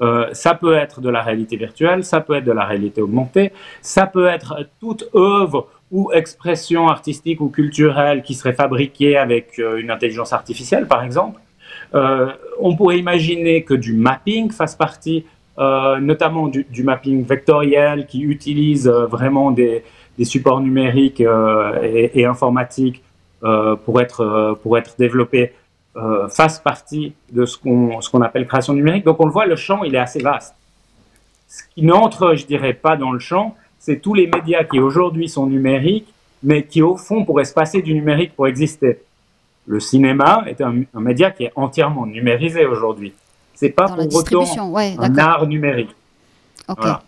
Euh, 0.00 0.28
ça 0.32 0.54
peut 0.54 0.74
être 0.74 1.00
de 1.00 1.10
la 1.10 1.22
réalité 1.22 1.56
virtuelle, 1.56 2.04
ça 2.04 2.20
peut 2.20 2.34
être 2.34 2.44
de 2.44 2.52
la 2.52 2.64
réalité 2.64 3.02
augmentée, 3.02 3.52
ça 3.82 4.06
peut 4.06 4.26
être 4.26 4.68
toute 4.80 5.04
œuvre 5.14 5.68
ou 5.90 6.12
expression 6.12 6.88
artistique 6.88 7.40
ou 7.40 7.48
culturelle 7.48 8.22
qui 8.22 8.34
serait 8.34 8.52
fabriquée 8.52 9.16
avec 9.16 9.58
euh, 9.58 9.78
une 9.78 9.90
intelligence 9.90 10.32
artificielle, 10.32 10.86
par 10.86 11.02
exemple. 11.02 11.40
Euh, 11.94 12.28
on 12.60 12.76
pourrait 12.76 12.98
imaginer 12.98 13.64
que 13.64 13.74
du 13.74 13.92
mapping 13.94 14.50
fasse 14.50 14.76
partie, 14.76 15.24
notamment 15.58 16.46
du, 16.46 16.84
mapping 16.84 17.24
vectoriel 17.24 18.06
qui 18.06 18.20
utilise 18.20 18.88
vraiment 18.88 19.50
des, 19.50 19.82
supports 20.22 20.60
numériques 20.60 21.20
et, 21.20 22.24
informatiques 22.24 23.02
pour 23.84 24.00
être 24.00 24.20
euh, 24.22 24.54
pour 24.54 24.76
être 24.78 24.94
développé 24.98 25.52
euh, 25.96 26.28
fasse 26.28 26.58
partie 26.58 27.12
de 27.32 27.44
ce 27.46 27.56
qu'on 27.56 28.00
ce 28.00 28.10
qu'on 28.10 28.22
appelle 28.22 28.46
création 28.46 28.72
numérique. 28.72 29.04
Donc 29.04 29.20
on 29.20 29.26
le 29.26 29.32
voit, 29.32 29.46
le 29.46 29.56
champ 29.56 29.84
il 29.84 29.94
est 29.94 29.98
assez 29.98 30.20
vaste. 30.20 30.54
Ce 31.48 31.62
qui 31.74 31.82
n'entre, 31.82 32.34
je 32.34 32.46
dirais, 32.46 32.74
pas 32.74 32.96
dans 32.96 33.12
le 33.12 33.20
champ, 33.20 33.54
c'est 33.78 34.00
tous 34.00 34.14
les 34.14 34.26
médias 34.26 34.64
qui 34.64 34.80
aujourd'hui 34.80 35.28
sont 35.28 35.46
numériques, 35.46 36.12
mais 36.42 36.64
qui 36.64 36.82
au 36.82 36.96
fond 36.96 37.24
pourraient 37.24 37.44
se 37.44 37.54
passer 37.54 37.80
du 37.80 37.94
numérique 37.94 38.34
pour 38.34 38.48
exister. 38.48 39.00
Le 39.66 39.80
cinéma 39.80 40.44
est 40.46 40.60
un, 40.60 40.82
un 40.94 41.00
média 41.00 41.30
qui 41.30 41.44
est 41.44 41.52
entièrement 41.54 42.06
numérisé 42.06 42.66
aujourd'hui. 42.66 43.12
C'est 43.54 43.70
pas 43.70 43.86
pour 43.86 44.14
autant 44.14 44.44
un 44.76 45.18
art 45.18 45.46
numérique. 45.46 45.94
Voilà. 46.68 47.02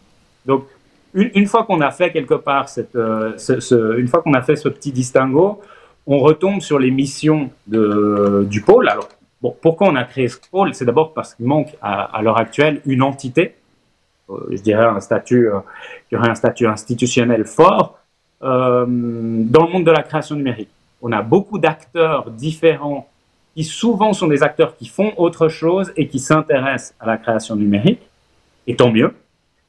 Donc 0.46 0.64
une, 1.12 1.30
une, 1.34 1.46
fois 1.46 1.64
qu'on 1.64 1.80
a 1.80 1.90
fait 1.90 2.12
quelque 2.12 2.34
part 2.34 2.68
cette, 2.68 2.92
ce, 2.92 3.98
une 3.98 4.08
fois 4.08 4.22
qu'on 4.22 4.34
a 4.34 4.42
fait 4.42 4.56
ce 4.56 4.68
petit 4.68 4.92
distinguo, 4.92 5.60
on 6.10 6.18
retombe 6.18 6.60
sur 6.60 6.80
les 6.80 6.90
missions 6.90 7.50
du 7.68 8.62
pôle. 8.62 8.88
Alors, 8.88 9.08
pourquoi 9.62 9.88
on 9.88 9.94
a 9.94 10.02
créé 10.02 10.26
ce 10.26 10.38
pôle? 10.50 10.74
C'est 10.74 10.84
d'abord 10.84 11.14
parce 11.14 11.34
qu'il 11.34 11.46
manque 11.46 11.76
à, 11.80 12.20
l'heure 12.20 12.36
actuelle 12.36 12.82
une 12.84 13.02
entité, 13.02 13.54
euh, 14.28 14.34
je 14.50 14.60
dirais 14.60 14.84
un 14.84 14.98
statut, 14.98 15.48
euh, 15.48 15.60
aurait 16.12 16.28
un 16.28 16.34
statut 16.34 16.66
institutionnel 16.66 17.44
fort 17.44 18.00
euh, 18.42 18.86
dans 18.88 19.66
le 19.66 19.72
monde 19.72 19.84
de 19.84 19.92
la 19.92 20.02
création 20.02 20.34
numérique. 20.34 20.68
On 21.00 21.12
a 21.12 21.22
beaucoup 21.22 21.60
d'acteurs 21.60 22.28
différents 22.32 23.08
qui 23.54 23.62
souvent 23.62 24.12
sont 24.12 24.26
des 24.26 24.42
acteurs 24.42 24.76
qui 24.76 24.88
font 24.88 25.12
autre 25.16 25.48
chose 25.48 25.92
et 25.96 26.08
qui 26.08 26.18
s'intéressent 26.18 26.94
à 26.98 27.06
la 27.06 27.18
création 27.18 27.54
numérique, 27.54 28.02
et 28.66 28.74
tant 28.74 28.90
mieux, 28.90 29.14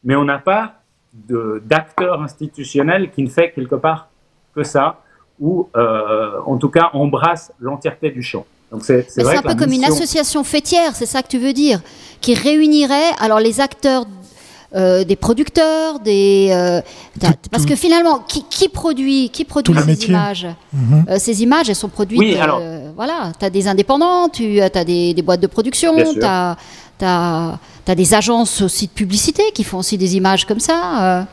mais 0.03 0.15
on 0.15 0.25
n'a 0.25 0.39
pas 0.39 0.73
d'acteur 1.13 2.23
institutionnel 2.23 3.11
qui 3.11 3.21
ne 3.21 3.29
fait 3.29 3.51
quelque 3.51 3.75
part 3.75 4.09
que 4.55 4.63
ça 4.63 5.00
ou 5.41 5.67
euh, 5.75 6.39
en 6.45 6.57
tout 6.57 6.69
cas 6.69 6.91
embrasse 6.93 7.51
l'entièreté 7.59 8.11
du 8.11 8.21
champ. 8.21 8.45
Donc 8.71 8.85
c'est 8.85 9.05
un 9.19 9.41
peu 9.41 9.55
comme 9.55 9.73
une 9.73 9.83
association 9.83 10.45
fêtière, 10.45 10.95
c'est 10.95 11.05
ça 11.05 11.21
que 11.21 11.27
tu 11.27 11.39
veux 11.39 11.51
dire, 11.51 11.81
qui 12.21 12.35
réunirait 12.35 13.11
alors 13.19 13.39
les 13.39 13.59
acteurs 13.59 14.05
euh, 14.73 15.03
des 15.03 15.17
producteurs, 15.17 15.99
des 15.99 16.47
euh, 16.51 16.79
parce 17.51 17.65
que 17.65 17.75
finalement, 17.75 18.19
qui, 18.19 18.45
qui 18.49 18.69
produit, 18.69 19.29
qui 19.29 19.43
produit 19.43 19.75
ces 19.85 20.05
images 20.05 20.47
mhm. 20.71 21.05
euh, 21.09 21.17
Ces 21.19 21.43
images, 21.43 21.69
elles 21.69 21.75
sont 21.75 21.89
produites. 21.89 22.21
Oui, 22.21 22.37
alors... 22.37 22.61
voilà, 22.95 23.33
tu 23.37 23.43
as 23.43 23.49
des 23.49 23.67
indépendants, 23.67 24.29
tu 24.29 24.61
as 24.61 24.69
des, 24.69 25.13
des, 25.13 25.21
boîtes 25.21 25.41
de 25.41 25.47
production, 25.47 25.93
tu 26.13 26.23
as, 26.23 26.55
as, 27.01 27.59
as, 27.85 27.95
des 27.95 28.13
agences 28.13 28.61
aussi 28.61 28.87
de 28.87 28.93
publicité 28.93 29.43
qui 29.53 29.65
font 29.65 29.79
aussi 29.79 29.97
des 29.97 30.15
images 30.15 30.45
comme 30.45 30.61
ça. 30.61 31.27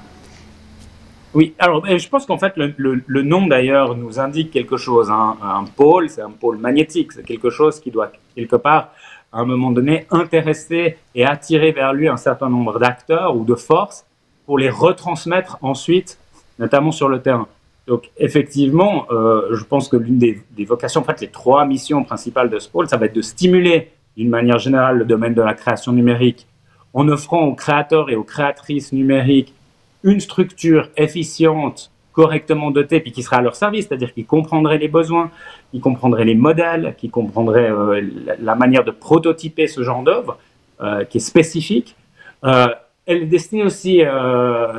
Oui, 1.34 1.54
alors 1.58 1.84
je 1.86 2.08
pense 2.08 2.24
qu'en 2.24 2.38
fait 2.38 2.54
le, 2.56 3.22
nom 3.22 3.46
d'ailleurs 3.46 3.96
nous 3.96 4.18
indique 4.18 4.50
quelque 4.50 4.76
chose. 4.76 5.10
Hein. 5.10 5.36
Un 5.42 5.64
pôle, 5.64 6.08
c'est 6.08 6.22
un 6.22 6.30
pôle 6.30 6.58
magnétique, 6.58 7.12
c'est 7.12 7.24
quelque 7.24 7.50
chose 7.50 7.80
qui 7.80 7.90
doit 7.90 8.10
quelque 8.34 8.56
part 8.56 8.92
à 9.32 9.40
un 9.40 9.44
moment 9.44 9.70
donné, 9.70 10.06
intéresser 10.10 10.96
et 11.14 11.24
attirer 11.24 11.72
vers 11.72 11.92
lui 11.92 12.08
un 12.08 12.16
certain 12.16 12.48
nombre 12.48 12.78
d'acteurs 12.78 13.36
ou 13.36 13.44
de 13.44 13.54
forces 13.54 14.06
pour 14.46 14.58
les 14.58 14.70
retransmettre 14.70 15.58
ensuite, 15.60 16.18
notamment 16.58 16.92
sur 16.92 17.08
le 17.08 17.20
terrain. 17.20 17.46
Donc 17.86 18.10
effectivement, 18.16 19.06
euh, 19.10 19.54
je 19.54 19.64
pense 19.64 19.88
que 19.88 19.96
l'une 19.96 20.18
des, 20.18 20.42
vocations, 20.64 21.02
en 21.02 21.04
fait 21.04 21.20
les 21.20 21.28
trois 21.28 21.66
missions 21.66 22.04
principales 22.04 22.48
de 22.50 22.58
ce 22.58 22.68
pôle, 22.68 22.88
ça 22.88 22.96
va 22.96 23.06
être 23.06 23.14
de 23.14 23.22
stimuler 23.22 23.90
d'une 24.16 24.30
manière 24.30 24.58
générale 24.58 24.98
le 24.98 25.04
domaine 25.04 25.34
de 25.34 25.42
la 25.42 25.54
création 25.54 25.92
numérique 25.92 26.46
en 26.94 27.06
offrant 27.08 27.42
aux 27.42 27.54
créateurs 27.54 28.10
et 28.10 28.16
aux 28.16 28.24
créatrices 28.24 28.92
numériques 28.92 29.54
une 30.02 30.20
structure 30.20 30.88
efficiente 30.96 31.90
correctement 32.18 32.72
dotés 32.72 32.98
puis 32.98 33.12
qui 33.12 33.22
sera 33.22 33.36
à 33.36 33.42
leur 33.42 33.54
service, 33.54 33.86
c'est-à-dire 33.86 34.12
qui 34.12 34.24
comprendrait 34.24 34.78
les 34.78 34.88
besoins, 34.88 35.30
qui 35.70 35.78
comprendrait 35.78 36.24
les 36.24 36.34
modèles, 36.34 36.96
qui 36.98 37.10
comprendrait 37.10 37.70
euh, 37.70 38.02
la, 38.40 38.56
manière 38.56 38.82
de 38.82 38.90
prototyper 38.90 39.68
ce 39.68 39.84
genre 39.84 40.02
d'œuvre 40.02 40.36
euh, 40.80 41.04
qui 41.04 41.18
est 41.18 41.20
spécifique. 41.20 41.94
Euh, 42.42 42.66
elle 43.06 43.22
est 43.22 43.26
destinée 43.26 43.62
aussi, 43.62 44.02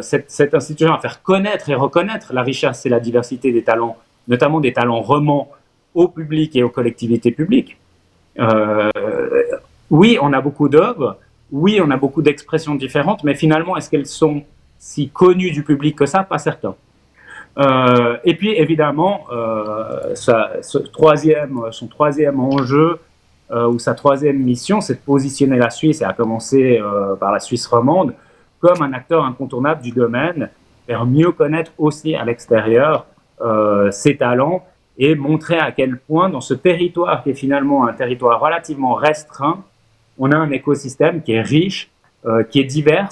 cette, 0.02 0.30
cette, 0.30 0.54
institution, 0.54 0.94
à 0.94 1.00
faire 1.00 1.24
connaître 1.24 1.70
et 1.70 1.76
reconnaître 1.76 2.32
la 2.32 2.44
richesse 2.44 2.86
et 2.86 2.90
la 2.90 3.00
diversité 3.00 3.52
des 3.52 3.64
talents, 3.64 3.98
notamment 4.28 4.60
des 4.60 4.72
talents 4.72 5.02
romans 5.02 5.50
au 5.96 6.10
public 6.10 6.56
et 6.56 6.62
aux 6.62 6.70
collectivités 6.70 7.32
publiques. 7.32 7.78
oui, 9.90 10.18
on 10.22 10.32
a 10.32 10.42
beaucoup 10.42 10.70
d'œuvres, 10.70 11.18
oui, 11.52 11.80
on 11.84 11.90
a 11.90 11.98
beaucoup 11.98 12.22
d'expressions 12.22 12.76
différentes, 12.76 13.24
mais 13.24 13.34
finalement, 13.34 13.76
est-ce 13.78 13.90
qu'elles 13.90 14.06
sont 14.06 14.44
si 14.80 15.10
connues 15.10 15.52
du 15.52 15.64
public 15.64 15.96
que 15.96 16.06
ça 16.06 16.24
Pas 16.24 16.40
certain. 16.40 16.76
Euh, 17.58 18.18
et 18.24 18.36
puis 18.36 18.52
évidemment, 18.52 19.26
euh, 19.32 20.16
son 20.16 21.88
troisième 21.88 22.40
enjeu 22.40 23.00
euh, 23.52 23.68
ou 23.68 23.80
sa 23.80 23.94
troisième 23.96 24.38
mission, 24.38 24.80
c'est 24.80 24.96
de 24.96 25.00
positionner 25.00 25.58
la 25.58 25.70
Suisse, 25.70 26.02
et 26.02 26.06
à 26.06 26.14
commencer 26.14 26.82
par 27.20 27.32
la 27.32 27.40
Suisse 27.40 27.68
romande, 27.68 28.14
comme 28.60 28.82
un 28.82 28.94
acteur 28.94 29.26
incontournable 29.26 29.82
du 29.82 29.92
domaine, 29.92 30.50
faire 30.88 31.06
mieux 31.06 31.32
connaître 31.32 31.72
aussi 31.78 32.16
à 32.16 32.24
l'extérieur 32.24 33.06
ses 33.92 34.18
talents 34.18 34.66
et 34.98 35.16
montrer 35.16 35.58
à 35.58 35.72
quel 35.72 35.98
point 35.98 36.30
dans 36.30 36.42
ce 36.42 36.54
territoire 36.54 37.24
qui 37.24 37.30
est 37.30 37.34
finalement 37.34 37.88
un 37.88 37.94
territoire 37.94 38.40
relativement 38.42 38.96
restreint, 38.96 39.64
on 40.18 40.32
a 40.32 40.36
un 40.36 40.52
écosystème 40.52 41.22
qui 41.24 41.32
est 41.32 41.42
riche, 41.42 41.90
qui 42.50 42.60
est 42.60 42.66
divers 42.66 43.10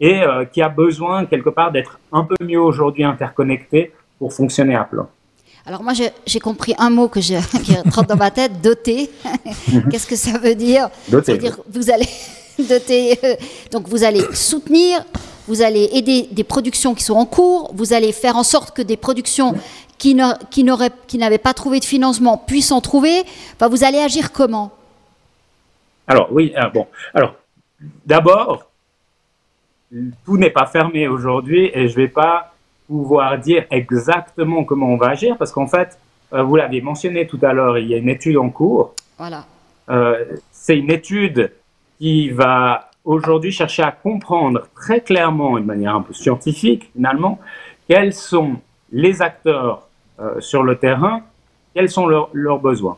et 0.00 0.22
euh, 0.22 0.44
qui 0.44 0.62
a 0.62 0.68
besoin 0.68 1.26
quelque 1.26 1.50
part 1.50 1.72
d'être 1.72 1.98
un 2.12 2.24
peu 2.24 2.36
mieux 2.40 2.60
aujourd'hui 2.60 3.04
interconnecté 3.04 3.92
pour 4.18 4.32
fonctionner 4.32 4.74
à 4.74 4.84
plan. 4.84 5.08
Alors 5.66 5.82
moi 5.82 5.92
j'ai 6.26 6.40
compris 6.40 6.74
un 6.78 6.90
mot 6.90 7.08
que 7.08 7.20
qui 7.62 7.76
rentre 7.76 8.06
dans 8.06 8.16
ma 8.16 8.30
tête, 8.30 8.60
doter. 8.60 9.10
Qu'est-ce 9.90 10.06
que 10.06 10.16
ça 10.16 10.38
veut 10.38 10.54
dire? 10.54 10.90
Doter. 11.08 11.24
Ça 11.24 11.32
veut 11.32 11.38
dire 11.38 11.58
vous 11.70 11.90
allez 11.90 12.08
doter, 12.68 13.18
euh, 13.24 13.34
donc 13.70 13.88
vous 13.88 14.04
allez 14.04 14.22
soutenir, 14.34 15.04
vous 15.48 15.62
allez 15.62 15.90
aider 15.92 16.28
des 16.30 16.44
productions 16.44 16.94
qui 16.94 17.02
sont 17.02 17.14
en 17.14 17.26
cours, 17.26 17.72
vous 17.74 17.92
allez 17.92 18.12
faire 18.12 18.36
en 18.36 18.42
sorte 18.42 18.76
que 18.76 18.82
des 18.82 18.96
productions 18.96 19.54
qui 19.98 20.14
n'avaient 20.14 20.90
qui 21.06 21.18
pas 21.42 21.54
trouvé 21.54 21.80
de 21.80 21.84
financement 21.84 22.36
puissent 22.36 22.72
en 22.72 22.80
trouver. 22.80 23.22
Enfin, 23.54 23.68
vous 23.68 23.84
allez 23.84 23.98
agir 23.98 24.32
comment? 24.32 24.72
Alors 26.06 26.28
oui, 26.30 26.52
ah, 26.56 26.68
bon. 26.68 26.86
Alors 27.14 27.36
d'abord, 28.04 28.70
tout 30.24 30.36
n'est 30.36 30.50
pas 30.50 30.66
fermé 30.66 31.08
aujourd'hui 31.08 31.70
et 31.72 31.88
je 31.88 31.98
ne 31.98 32.04
vais 32.04 32.08
pas 32.08 32.54
pouvoir 32.86 33.38
dire 33.38 33.64
exactement 33.70 34.64
comment 34.64 34.88
on 34.88 34.96
va 34.96 35.08
agir 35.08 35.36
parce 35.38 35.52
qu'en 35.52 35.66
fait, 35.66 35.98
euh, 36.32 36.42
vous 36.42 36.56
l'avez 36.56 36.80
mentionné 36.80 37.26
tout 37.26 37.38
à 37.42 37.52
l'heure, 37.52 37.78
il 37.78 37.88
y 37.88 37.94
a 37.94 37.98
une 37.98 38.08
étude 38.08 38.36
en 38.36 38.50
cours. 38.50 38.94
Voilà. 39.18 39.44
Euh, 39.88 40.24
c'est 40.50 40.78
une 40.78 40.90
étude 40.90 41.52
qui 41.98 42.30
va 42.30 42.90
aujourd'hui 43.04 43.52
chercher 43.52 43.82
à 43.82 43.92
comprendre 43.92 44.66
très 44.74 45.00
clairement, 45.00 45.58
de 45.58 45.64
manière 45.64 45.94
un 45.94 46.02
peu 46.02 46.14
scientifique 46.14 46.90
finalement, 46.94 47.38
quels 47.88 48.12
sont 48.12 48.56
les 48.92 49.22
acteurs 49.22 49.88
euh, 50.20 50.40
sur 50.40 50.62
le 50.62 50.76
terrain, 50.76 51.22
quels 51.74 51.90
sont 51.90 52.06
leurs, 52.06 52.58
besoins. 52.60 52.96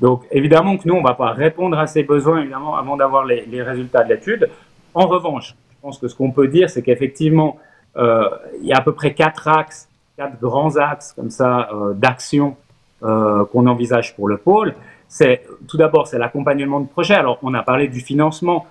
Donc 0.00 0.24
évidemment 0.30 0.76
que 0.76 0.86
nous, 0.86 0.94
on 0.94 1.00
ne 1.00 1.06
va 1.06 1.14
pas 1.14 1.32
répondre 1.32 1.78
à 1.78 1.86
ces 1.86 2.02
besoins 2.02 2.40
évidemment 2.40 2.76
avant 2.76 2.96
d'avoir 2.96 3.24
les, 3.24 3.44
les 3.46 3.62
résultats 3.62 4.04
de 4.04 4.10
l'étude. 4.10 4.48
En 4.94 5.06
revanche, 5.06 5.54
pense 5.86 5.98
que 5.98 6.08
ce 6.08 6.16
qu'on 6.16 6.32
peut 6.32 6.48
dire, 6.48 6.68
c'est 6.68 6.82
qu'effectivement, 6.82 7.58
euh, 7.96 8.28
il 8.60 8.66
y 8.66 8.72
a 8.72 8.78
à 8.78 8.80
peu 8.80 8.92
près 8.92 9.14
quatre 9.14 9.46
axes, 9.46 9.88
quatre 10.16 10.36
grands 10.40 10.76
axes 10.76 11.12
comme 11.12 11.30
ça 11.30 11.68
euh, 11.72 11.92
d'action 11.94 12.56
euh, 13.04 13.44
qu'on 13.44 13.68
envisage 13.68 14.16
pour 14.16 14.26
le 14.26 14.36
pôle. 14.36 14.74
C'est 15.08 15.42
tout 15.68 15.76
d'abord 15.76 16.08
c'est 16.08 16.18
l'accompagnement 16.18 16.80
de 16.80 16.88
projet. 16.88 17.14
Alors 17.14 17.38
on 17.42 17.54
a 17.54 17.62
parlé 17.62 17.86
du 17.86 18.00
financement. 18.00 18.66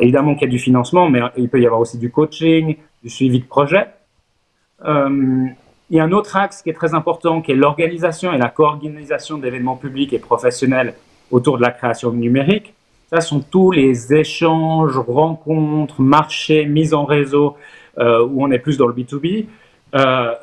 Évidemment 0.00 0.34
qu'il 0.34 0.48
y 0.48 0.50
a 0.50 0.50
du 0.50 0.58
financement, 0.58 1.08
mais 1.08 1.20
il 1.36 1.48
peut 1.48 1.60
y 1.62 1.66
avoir 1.66 1.80
aussi 1.80 1.96
du 1.96 2.10
coaching, 2.10 2.76
du 3.02 3.08
suivi 3.08 3.38
de 3.38 3.46
projet. 3.46 3.86
il 4.84 5.96
y 5.96 6.00
a 6.00 6.04
un 6.04 6.12
autre 6.12 6.36
axe 6.36 6.60
qui 6.60 6.70
est 6.70 6.78
très 6.82 6.92
important, 6.92 7.40
qui 7.40 7.52
est 7.52 7.60
l'organisation 7.64 8.32
et 8.34 8.38
la 8.38 8.50
co-organisation 8.50 9.38
d'événements 9.38 9.76
publics 9.76 10.12
et 10.12 10.18
professionnels 10.18 10.94
autour 11.30 11.56
de 11.56 11.62
la 11.62 11.70
création 11.70 12.10
numérique. 12.10 12.74
Ça 13.12 13.20
sont 13.20 13.40
tous 13.40 13.70
les 13.70 14.14
échanges, 14.14 14.96
rencontres, 14.96 16.00
marchés, 16.00 16.64
mises 16.64 16.94
en 16.94 17.04
réseau, 17.04 17.56
euh, 17.98 18.24
où 18.24 18.42
on 18.42 18.50
est 18.50 18.58
plus 18.58 18.78
dans 18.78 18.86
le 18.86 18.94
B2B. 18.94 19.46
Euh, 19.94 20.34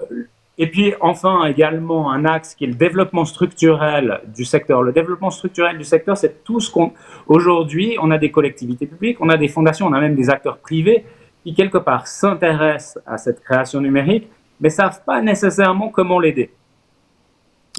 et 0.59 0.67
puis 0.67 0.93
enfin 0.99 1.45
également 1.45 2.11
un 2.11 2.25
axe 2.25 2.53
qui 2.53 2.65
est 2.65 2.67
le 2.67 2.75
développement 2.75 3.25
structurel 3.25 4.21
du 4.27 4.45
secteur. 4.45 4.83
Le 4.83 4.91
développement 4.91 5.31
structurel 5.31 5.77
du 5.77 5.83
secteur, 5.83 6.15
c'est 6.15 6.43
tout 6.43 6.59
ce 6.59 6.69
qu'on... 6.69 6.91
Aujourd'hui, 7.27 7.97
on 8.01 8.11
a 8.11 8.19
des 8.19 8.29
collectivités 8.29 8.85
publiques, 8.85 9.17
on 9.19 9.29
a 9.29 9.37
des 9.37 9.47
fondations, 9.47 9.87
on 9.87 9.93
a 9.93 9.99
même 9.99 10.15
des 10.15 10.29
acteurs 10.29 10.57
privés 10.57 11.05
qui 11.43 11.55
quelque 11.55 11.77
part 11.77 12.05
s'intéressent 12.05 13.01
à 13.07 13.17
cette 13.17 13.41
création 13.41 13.81
numérique, 13.81 14.27
mais 14.59 14.69
savent 14.69 15.01
pas 15.05 15.21
nécessairement 15.21 15.89
comment 15.89 16.19
l'aider. 16.19 16.51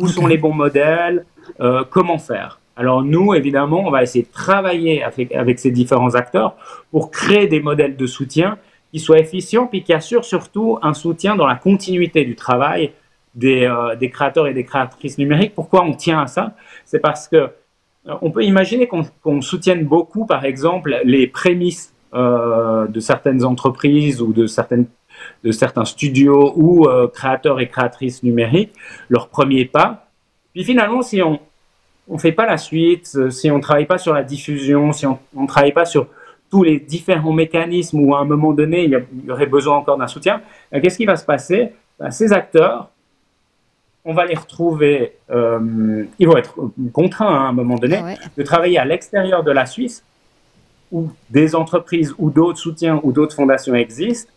Où 0.01 0.09
sont 0.09 0.27
les 0.27 0.39
bons 0.39 0.55
modèles, 0.55 1.27
euh, 1.61 1.85
comment 1.89 2.19
faire. 2.19 2.60
Alors 2.81 3.03
nous, 3.03 3.35
évidemment, 3.35 3.87
on 3.87 3.91
va 3.91 4.03
essayer 4.03 4.25
de 4.25 4.33
travailler 4.33 5.03
avec, 5.03 5.59
ces 5.59 5.71
différents 5.71 6.15
acteurs 6.15 6.57
pour 6.91 7.11
créer 7.11 7.47
des 7.47 7.61
modèles 7.61 7.95
de 7.95 8.07
soutien 8.07 8.57
qui 8.91 8.99
soient 8.99 9.19
efficients, 9.19 9.67
puis 9.67 9.83
qui 9.83 9.93
assurent 9.93 10.25
surtout 10.25 10.79
un 10.81 10.95
soutien 10.95 11.37
dans 11.37 11.47
la 11.47 11.57
continuité 11.57 12.25
du 12.25 12.35
travail 12.35 12.93
des, 13.35 13.67
euh, 13.67 13.95
créateurs 14.09 14.47
et 14.47 14.55
des 14.55 14.65
créatrices 14.65 15.19
numériques. 15.19 15.55
Pourquoi 15.55 15.85
on 15.85 15.93
tient 15.93 16.23
à 16.23 16.27
ça? 16.27 16.55
C'est 16.87 17.01
parce 17.01 17.29
que 17.29 17.37
euh, 17.37 17.51
on 18.23 18.31
peut 18.31 18.45
imaginer 18.45 18.89
qu'on 18.89 19.43
soutienne 19.43 19.85
beaucoup, 19.85 20.25
par 20.25 20.47
exemple, 20.47 21.03
les 21.05 21.27
prémices 21.27 21.95
euh, 22.15 22.87
de 22.87 22.99
certaines 22.99 23.45
entreprises 23.45 24.23
ou 24.23 24.33
de 24.33 24.47
de 25.45 25.53
certains 25.53 25.85
studios 25.85 26.55
ou 26.57 26.89
créateurs 27.13 27.61
et 27.61 27.69
créatrices 27.69 28.23
numériques, 28.23 28.73
leur 29.11 29.29
premier 29.29 29.67
pas. 29.67 30.07
Puis 30.55 30.65
finalement, 30.65 31.03
si 31.03 31.21
on, 31.21 31.39
on 32.09 32.19
fait 32.19 32.33
pas 32.33 32.47
la 32.47 32.59
suite, 32.59 33.13
euh, 33.17 33.31
si 33.31 33.51
on 33.51 33.61
travaille 33.61 33.87
pas 33.87 33.99
sur 33.99 34.13
la 34.13 34.23
diffusion, 34.23 34.93
si 34.93 35.07
on 35.07 35.19
ne 35.35 35.47
travaille 35.47 35.73
pas 35.73 35.85
sur 35.85 36.09
tous 36.51 36.65
les 36.65 36.81
différents 36.81 37.33
mécanismes 37.33 38.01
où 38.01 38.15
à 38.15 38.21
un 38.21 38.25
moment 38.25 38.53
donné 38.53 38.85
il 38.85 39.07
y, 39.25 39.31
aurait 39.31 39.47
besoin 39.47 39.77
encore 39.77 39.97
d'un 39.97 40.09
soutien, 40.09 40.43
euh, 40.75 40.81
qu'est-ce 40.81 40.97
qui 40.97 41.07
va 41.07 41.17
se 41.17 41.25
passer? 41.25 41.73
Ben, 41.99 42.11
Ces 42.11 42.33
acteurs, 42.33 42.91
on 44.05 44.13
va 44.15 44.27
les 44.27 44.35
retrouver, 44.35 45.13
euh, 45.31 46.05
ils 46.19 46.27
vont 46.27 46.37
être 46.37 46.57
contraints 46.93 47.29
hein, 47.29 47.47
à 47.47 47.49
un 47.49 47.53
moment 47.53 47.77
donné 47.77 48.01
ah 48.03 48.15
de 48.37 48.43
travailler 48.43 48.79
à 48.79 48.85
l'extérieur 48.85 49.45
de 49.45 49.53
la 49.53 49.67
Suisse, 49.67 50.03
où 50.91 51.11
des 51.29 51.55
entreprises 51.55 52.15
ou 52.19 52.31
d'autres 52.31 52.59
soutiens 52.59 52.99
ou 53.05 53.13
d'autres 53.13 53.37
fondations 53.37 53.75
existent, 53.75 54.33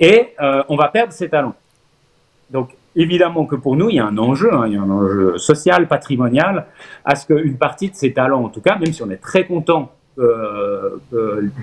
et 0.00 0.34
on 0.68 0.74
va 0.74 0.88
perdre 0.88 1.12
ces 1.12 1.28
talents. 1.28 1.54
Donc 2.50 2.70
Évidemment 2.96 3.46
que 3.46 3.56
pour 3.56 3.76
nous, 3.76 3.90
il 3.90 3.96
y 3.96 3.98
a 3.98 4.06
un 4.06 4.18
enjeu, 4.18 4.52
hein, 4.52 4.64
il 4.66 4.74
y 4.74 4.76
a 4.76 4.82
un 4.82 4.90
enjeu 4.90 5.36
social, 5.38 5.88
patrimonial, 5.88 6.66
à 7.04 7.16
ce 7.16 7.26
qu'une 7.26 7.56
partie 7.56 7.90
de 7.90 7.96
ces 7.96 8.12
talents, 8.12 8.44
en 8.44 8.48
tout 8.48 8.60
cas, 8.60 8.78
même 8.78 8.92
si 8.92 9.02
on 9.02 9.10
est 9.10 9.20
très 9.20 9.44
content 9.46 9.92
que, 10.16 11.00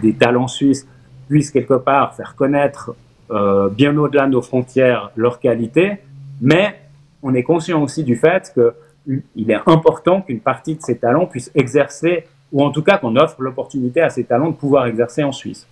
des 0.01 0.13
talents 0.13 0.50
suisses 0.50 0.85
puissent 1.29 1.51
quelque 1.51 1.75
part 1.75 2.15
faire 2.15 2.35
connaître 2.35 2.93
euh, 3.31 3.69
bien 3.69 3.95
au-delà 3.97 4.25
de 4.25 4.31
nos 4.31 4.41
frontières 4.41 5.11
leur 5.15 5.39
qualité, 5.39 6.00
mais 6.41 6.81
on 7.23 7.33
est 7.33 7.43
conscient 7.43 7.81
aussi 7.81 8.03
du 8.03 8.17
fait 8.17 8.51
que 8.53 8.73
il 9.35 9.50
est 9.50 9.59
important 9.65 10.21
qu'une 10.21 10.41
partie 10.41 10.75
de 10.75 10.81
ces 10.81 10.97
talents 10.97 11.25
puisse 11.25 11.50
exercer, 11.55 12.25
ou 12.51 12.63
en 12.63 12.71
tout 12.71 12.83
cas 12.83 12.97
qu'on 12.97 13.15
offre 13.15 13.41
l'opportunité 13.41 14.01
à 14.01 14.09
ces 14.09 14.25
talents 14.25 14.50
de 14.50 14.55
pouvoir 14.55 14.85
exercer 14.85 15.23
en 15.23 15.31
Suisse. 15.31 15.65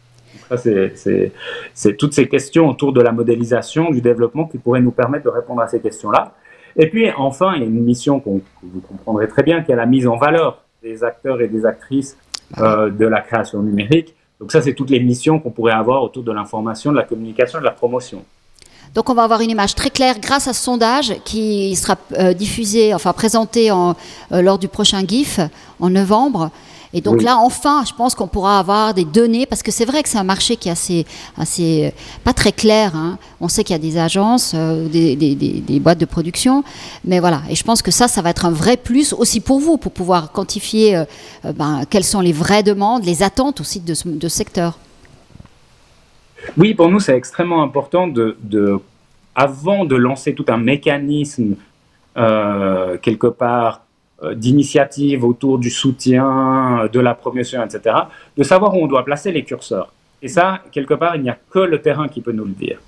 C'est 0.55 1.97
toutes 1.97 2.13
ces 2.13 2.27
questions 2.27 2.69
autour 2.69 2.93
de 2.93 3.01
la 3.01 3.11
modélisation, 3.11 3.91
du 3.91 4.01
développement 4.01 4.45
qui 4.45 4.57
pourraient 4.57 4.81
nous 4.81 4.91
permettre 4.91 5.25
de 5.25 5.29
répondre 5.29 5.61
à 5.61 5.67
ces 5.67 5.79
questions-là. 5.79 6.33
Et 6.75 6.89
puis 6.89 7.09
enfin, 7.17 7.53
il 7.55 7.61
y 7.61 7.63
a 7.63 7.67
une 7.67 7.83
mission 7.83 8.19
que 8.19 8.29
vous 8.29 8.81
comprendrez 8.87 9.27
très 9.27 9.43
bien, 9.43 9.61
qui 9.61 9.71
est 9.71 9.75
la 9.75 9.85
mise 9.85 10.07
en 10.07 10.17
valeur 10.17 10.63
des 10.81 11.03
acteurs 11.03 11.41
et 11.41 11.47
des 11.47 11.65
actrices 11.65 12.17
euh, 12.57 12.89
de 12.89 13.05
la 13.05 13.21
création 13.21 13.61
numérique. 13.61 14.15
Donc 14.39 14.51
ça, 14.51 14.61
c'est 14.61 14.73
toutes 14.73 14.89
les 14.89 14.99
missions 14.99 15.39
qu'on 15.39 15.51
pourrait 15.51 15.73
avoir 15.73 16.01
autour 16.03 16.23
de 16.23 16.31
l'information, 16.31 16.91
de 16.91 16.97
la 16.97 17.03
communication 17.03 17.59
de 17.59 17.65
la 17.65 17.71
promotion. 17.71 18.23
Donc 18.95 19.09
on 19.09 19.13
va 19.13 19.23
avoir 19.23 19.41
une 19.41 19.51
image 19.51 19.75
très 19.75 19.89
claire 19.89 20.19
grâce 20.19 20.47
à 20.47 20.53
ce 20.53 20.63
sondage 20.63 21.13
qui 21.25 21.75
sera 21.75 21.95
euh, 22.17 22.33
diffusé, 22.33 22.93
enfin 22.93 23.13
présenté 23.13 23.69
en, 23.69 23.95
euh, 24.31 24.41
lors 24.41 24.57
du 24.57 24.67
prochain 24.67 25.05
GIF 25.05 25.39
en 25.79 25.89
novembre. 25.89 26.49
Et 26.93 27.01
donc 27.01 27.21
là, 27.21 27.37
enfin, 27.37 27.83
je 27.87 27.93
pense 27.93 28.15
qu'on 28.15 28.27
pourra 28.27 28.59
avoir 28.59 28.93
des 28.93 29.05
données, 29.05 29.45
parce 29.45 29.61
que 29.61 29.71
c'est 29.71 29.85
vrai 29.85 30.01
que 30.01 30.09
c'est 30.09 30.17
un 30.17 30.23
marché 30.23 30.55
qui 30.55 30.69
est 30.69 30.71
assez, 30.71 31.05
assez 31.37 31.85
euh, 31.85 31.91
pas 32.23 32.33
très 32.33 32.51
clair. 32.51 32.95
Hein. 32.95 33.17
On 33.41 33.47
sait 33.47 33.63
qu'il 33.63 33.75
y 33.75 33.79
a 33.79 33.81
des 33.81 33.97
agences, 33.97 34.55
des, 34.55 35.15
des, 35.15 35.35
des, 35.35 35.79
boîtes 35.79 35.99
de 35.99 36.05
production, 36.05 36.63
mais 37.05 37.19
voilà. 37.19 37.41
Et 37.49 37.55
je 37.55 37.63
pense 37.63 37.81
que 37.81 37.91
ça, 37.91 38.07
ça 38.07 38.21
va 38.21 38.31
être 38.31 38.45
un 38.45 38.51
vrai 38.51 38.75
plus 38.75 39.13
aussi 39.13 39.39
pour 39.39 39.59
vous, 39.59 39.77
pour 39.77 39.91
pouvoir 39.91 40.31
quantifier 40.31 41.03
ben, 41.43 41.83
quelles 41.89 42.03
sont 42.03 42.21
les 42.21 42.33
vraies 42.33 42.63
demandes, 42.63 43.05
les 43.05 43.23
attentes 43.23 43.61
aussi 43.61 43.79
de 43.79 43.93
ce 43.93 44.07
de 44.07 44.27
secteur. 44.27 44.77
Oui, 46.57 46.73
pour 46.73 46.89
nous, 46.89 46.99
c'est 46.99 47.15
extrêmement 47.15 47.63
important 47.63 48.07
de, 48.07 48.35
avant 49.35 49.85
de 49.85 49.95
lancer 49.95 50.33
tout 50.33 50.45
un 50.47 50.57
mécanisme 50.57 51.55
euh, 52.17 52.97
quelque 52.97 53.27
part 53.27 53.81
euh, 54.23 54.35
d'initiative 54.35 55.23
autour 55.23 55.59
du 55.59 55.69
soutien, 55.69 56.89
de 56.91 56.99
la 56.99 57.13
promotion, 57.13 57.63
etc., 57.63 57.95
de 58.37 58.43
savoir 58.43 58.75
où 58.75 58.83
on 58.83 58.87
doit 58.87 59.05
placer 59.05 59.31
les 59.31 59.43
curseurs. 59.43 59.93
Et 60.21 60.27
ça, 60.27 60.61
quelque 60.71 60.93
part, 60.93 61.15
il 61.15 61.21
n'y 61.21 61.29
a 61.29 61.37
que 61.49 61.59
le 61.59 61.81
terrain 61.81 62.07
qui 62.07 62.21
peut 62.21 62.33
nous 62.33 62.45
le 62.45 62.51
dire. 62.51 62.79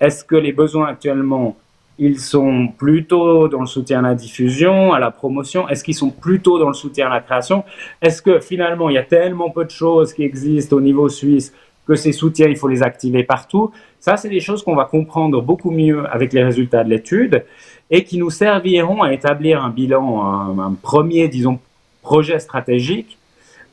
Est-ce 0.00 0.24
que 0.24 0.34
les 0.34 0.52
besoins 0.52 0.88
actuellement, 0.88 1.56
ils 1.98 2.18
sont 2.18 2.68
plutôt 2.76 3.46
dans 3.46 3.60
le 3.60 3.66
soutien 3.66 4.00
à 4.00 4.02
la 4.02 4.14
diffusion, 4.16 4.92
à 4.92 4.98
la 4.98 5.12
promotion? 5.12 5.68
Est-ce 5.68 5.84
qu'ils 5.84 5.94
sont 5.94 6.10
plutôt 6.10 6.58
dans 6.58 6.68
le 6.68 6.74
soutien 6.74 7.06
à 7.06 7.10
la 7.10 7.20
création? 7.20 7.62
Est-ce 8.00 8.20
que 8.20 8.40
finalement, 8.40 8.88
il 8.88 8.94
y 8.94 8.98
a 8.98 9.04
tellement 9.04 9.50
peu 9.50 9.64
de 9.64 9.70
choses 9.70 10.12
qui 10.12 10.24
existent 10.24 10.76
au 10.76 10.80
niveau 10.80 11.08
suisse 11.08 11.52
que 11.86 11.94
ces 11.94 12.12
soutiens, 12.12 12.48
il 12.48 12.56
faut 12.56 12.68
les 12.68 12.82
activer 12.82 13.22
partout? 13.22 13.70
Ça, 14.02 14.16
c'est 14.16 14.28
des 14.28 14.40
choses 14.40 14.64
qu'on 14.64 14.74
va 14.74 14.84
comprendre 14.84 15.40
beaucoup 15.40 15.70
mieux 15.70 16.04
avec 16.12 16.32
les 16.32 16.42
résultats 16.42 16.82
de 16.82 16.90
l'étude 16.90 17.44
et 17.88 18.02
qui 18.02 18.18
nous 18.18 18.30
serviront 18.30 19.00
à 19.00 19.12
établir 19.12 19.64
un 19.64 19.70
bilan, 19.70 20.58
un, 20.58 20.74
premier, 20.74 21.28
disons, 21.28 21.60
projet 22.02 22.40
stratégique 22.40 23.16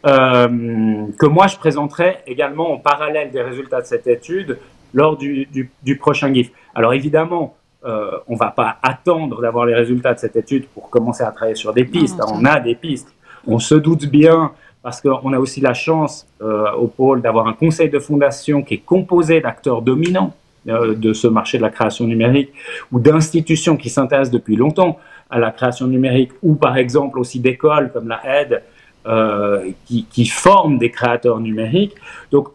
euh, 0.06 1.08
que 1.18 1.26
moi, 1.26 1.48
je 1.48 1.58
présenterai 1.58 2.18
également 2.28 2.72
en 2.74 2.78
parallèle 2.78 3.32
des 3.32 3.42
résultats 3.42 3.82
de 3.82 3.88
cette 3.88 4.06
étude 4.06 4.60
lors 4.94 5.18
du, 5.18 5.48
du, 5.82 5.98
prochain 5.98 6.32
GIF. 6.32 6.52
Alors 6.76 6.94
évidemment, 6.94 7.56
euh, 7.84 8.12
on 8.28 8.34
ne 8.34 8.38
va 8.38 8.52
pas 8.52 8.78
attendre 8.84 9.42
d'avoir 9.42 9.66
les 9.66 9.74
résultats 9.74 10.14
de 10.14 10.20
cette 10.20 10.36
étude 10.36 10.68
pour 10.68 10.92
commencer 10.92 11.24
à 11.24 11.32
travailler 11.32 11.56
sur 11.56 11.74
des 11.74 11.86
pistes. 11.86 12.22
on 12.32 12.46
a 12.46 12.60
des 12.60 12.76
pistes. 12.76 13.12
On 13.48 13.58
se 13.58 13.74
doute 13.74 14.06
bien 14.06 14.52
parce 14.82 15.02
qu'on 15.02 15.34
a 15.34 15.40
aussi 15.40 15.62
la 15.62 15.74
chance 15.74 16.28
euh, 16.42 16.72
au 16.74 16.88
pôle 16.88 17.22
d'avoir 17.22 17.48
un 17.48 17.54
conseil 17.54 17.90
de 17.90 18.00
fondation 18.00 18.62
qui 18.62 18.76
est 18.76 18.86
composé 18.86 19.42
d'acteurs 19.42 19.82
dominants 19.82 20.34
euh, 20.68 20.96
de 20.96 21.14
ce 21.14 21.28
marché 21.28 21.58
de 21.58 21.64
la 21.64 21.70
création 21.70 22.06
numérique 22.06 22.52
ou 22.92 23.00
d'institutions 23.00 23.76
qui 23.76 23.90
s'intéressent 23.90 24.32
depuis 24.32 24.56
longtemps 24.56 24.98
à 25.30 25.40
la 25.40 25.52
création 25.52 25.88
numérique 25.88 26.32
ou 26.42 26.56
par 26.56 26.78
exemple 26.78 27.20
aussi 27.20 27.40
d'écoles 27.40 27.92
comme 27.92 28.08
la 28.08 28.22
aide 28.42 28.64
euh, 29.06 29.70
qui, 29.86 30.06
qui, 30.06 30.26
forment 30.26 30.78
des 30.78 30.92
créateurs 30.92 31.40
numériques. 31.40 31.96
Donc 32.32 32.50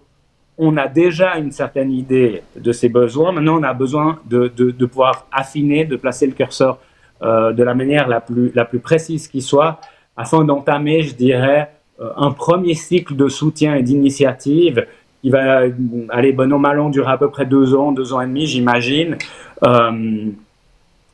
on 0.57 0.77
a 0.77 0.89
déjà 0.89 1.37
une 1.37 1.53
certaine 1.53 1.91
idée 1.91 2.43
de 2.57 2.73
ces 2.73 2.89
besoins. 2.89 3.33
Maintenant, 3.33 3.59
on 3.59 3.63
a 3.65 3.75
besoin 3.75 4.21
de, 4.27 4.53
de, 4.55 4.71
de 4.71 4.87
pouvoir 4.87 5.27
affiner, 5.33 5.85
de 5.85 5.97
placer 5.97 6.27
le 6.27 6.33
curseur 6.33 6.79
de 7.23 7.63
la 7.63 7.75
manière 7.75 8.07
la 8.07 8.21
plus, 8.21 8.53
la 8.55 8.67
plus 8.67 8.81
précise 8.81 9.29
qui 9.29 9.41
soit 9.41 9.81
afin 10.15 10.45
d'entamer, 10.45 11.03
je 11.03 11.15
dirais, 11.15 11.71
euh, 11.71 11.74
un 12.01 12.31
premier 12.33 12.75
cycle 12.75 13.15
de 13.15 13.29
soutien 13.29 13.75
et 13.75 13.83
d'initiative 13.83 14.87
qui 15.25 15.31
va 15.31 15.63
aller 16.11 16.33
bon 16.33 16.53
an 16.53 16.59
mal 16.59 16.79
an 16.79 16.91
durer 16.91 17.13
à 17.13 17.17
peu 17.17 17.31
près 17.31 17.47
deux 17.47 17.75
ans, 17.75 17.93
deux 17.93 18.13
ans 18.13 18.21
et 18.21 18.27
demi, 18.27 18.47
j'imagine, 18.47 19.17
euh, 19.67 20.29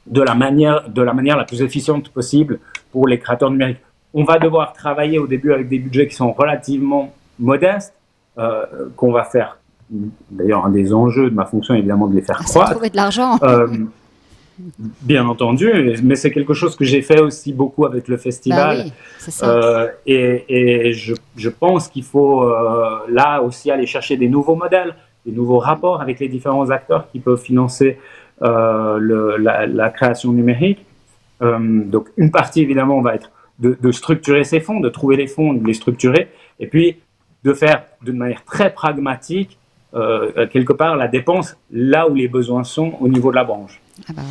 de 0.07 0.23
la 0.23 0.35
manière 0.35 0.89
de 0.89 1.01
la 1.03 1.13
manière 1.13 1.37
la 1.37 1.45
plus 1.45 1.63
efficiente 1.63 2.09
possible 2.09 2.59
pour 2.91 3.07
les 3.07 3.21
créateurs 3.21 3.53
numériques. 3.53 3.79
On 4.13 4.25
va 4.25 4.39
devoir 4.39 4.73
travailler 4.73 5.21
au 5.21 5.29
début 5.29 5.53
avec 5.53 5.69
des 5.69 5.79
budgets 5.79 6.09
qui 6.09 6.17
sont 6.17 6.33
relativement 6.33 7.13
modestes, 7.39 7.95
euh, 8.39 8.65
qu'on 8.97 9.13
va 9.13 9.23
faire. 9.23 9.59
D'ailleurs, 10.31 10.67
un 10.67 10.71
des 10.71 10.93
enjeux 10.93 11.31
de 11.31 11.35
ma 11.35 11.47
fonction, 11.47 11.75
évidemment, 11.75 12.09
de 12.09 12.17
les 12.17 12.23
faire 12.23 12.39
ah, 12.41 12.45
croître. 12.45 12.71
Trouver 12.73 12.91
de 12.91 12.97
l'argent. 12.97 13.39
Bien 15.03 15.27
entendu, 15.27 15.71
mais 16.03 16.17
c'est 16.17 16.31
quelque 16.31 16.55
chose 16.55 16.77
que 16.77 16.85
j'ai 16.85 17.03
fait 17.03 17.21
aussi 17.21 17.53
beaucoup 17.53 17.87
avec 17.87 18.09
le 18.09 18.17
festival. 18.17 18.87
Bah 18.87 19.47
euh, 19.47 19.89
et, 20.07 20.93
je, 20.93 21.49
pense 21.49 21.89
qu'il 21.89 22.05
faut 22.05 22.43
euh, 22.43 22.99
là 23.09 23.43
aussi 23.43 23.71
aller 23.71 23.87
chercher 23.87 24.17
des 24.17 24.29
nouveaux 24.29 24.57
modèles, 24.57 24.95
des 25.27 25.33
nouveaux 25.33 25.59
rapports 25.59 26.01
avec 26.01 26.21
les 26.21 26.29
différents 26.29 26.71
acteurs 26.71 27.11
qui 27.11 27.21
peuvent 27.21 27.41
financer 27.41 27.99
euh, 28.43 29.39
la, 29.39 29.91
création 29.91 30.33
numérique. 30.33 30.85
donc 31.41 32.09
une 32.17 32.31
partie 32.31 32.63
évidemment 32.63 33.01
va 33.01 33.15
être 33.15 33.31
de, 33.59 33.77
de, 33.81 33.93
structurer 33.93 34.45
ces 34.45 34.61
fonds, 34.61 34.81
de 34.81 34.89
trouver 34.89 35.17
les 35.17 35.27
fonds, 35.27 35.53
de 35.53 35.67
les 35.67 35.75
structurer, 35.75 36.29
et 36.59 36.67
puis 36.67 36.97
de 37.45 37.53
faire 37.53 37.85
d'une 38.03 38.17
manière 38.17 38.45
très 38.45 38.73
pragmatique 38.73 39.59
quelque 39.93 40.73
part 40.73 40.97
la 40.97 41.09
dépense 41.09 41.57
là 41.71 42.09
où 42.09 42.15
les 42.15 42.29
besoins 42.29 42.65
sont 42.65 42.95
au 43.01 43.09
niveau 43.09 43.31
de 43.31 43.37
la 43.37 43.45
branche. 43.45 43.81
Ah 44.09 44.13
bah 44.15 44.23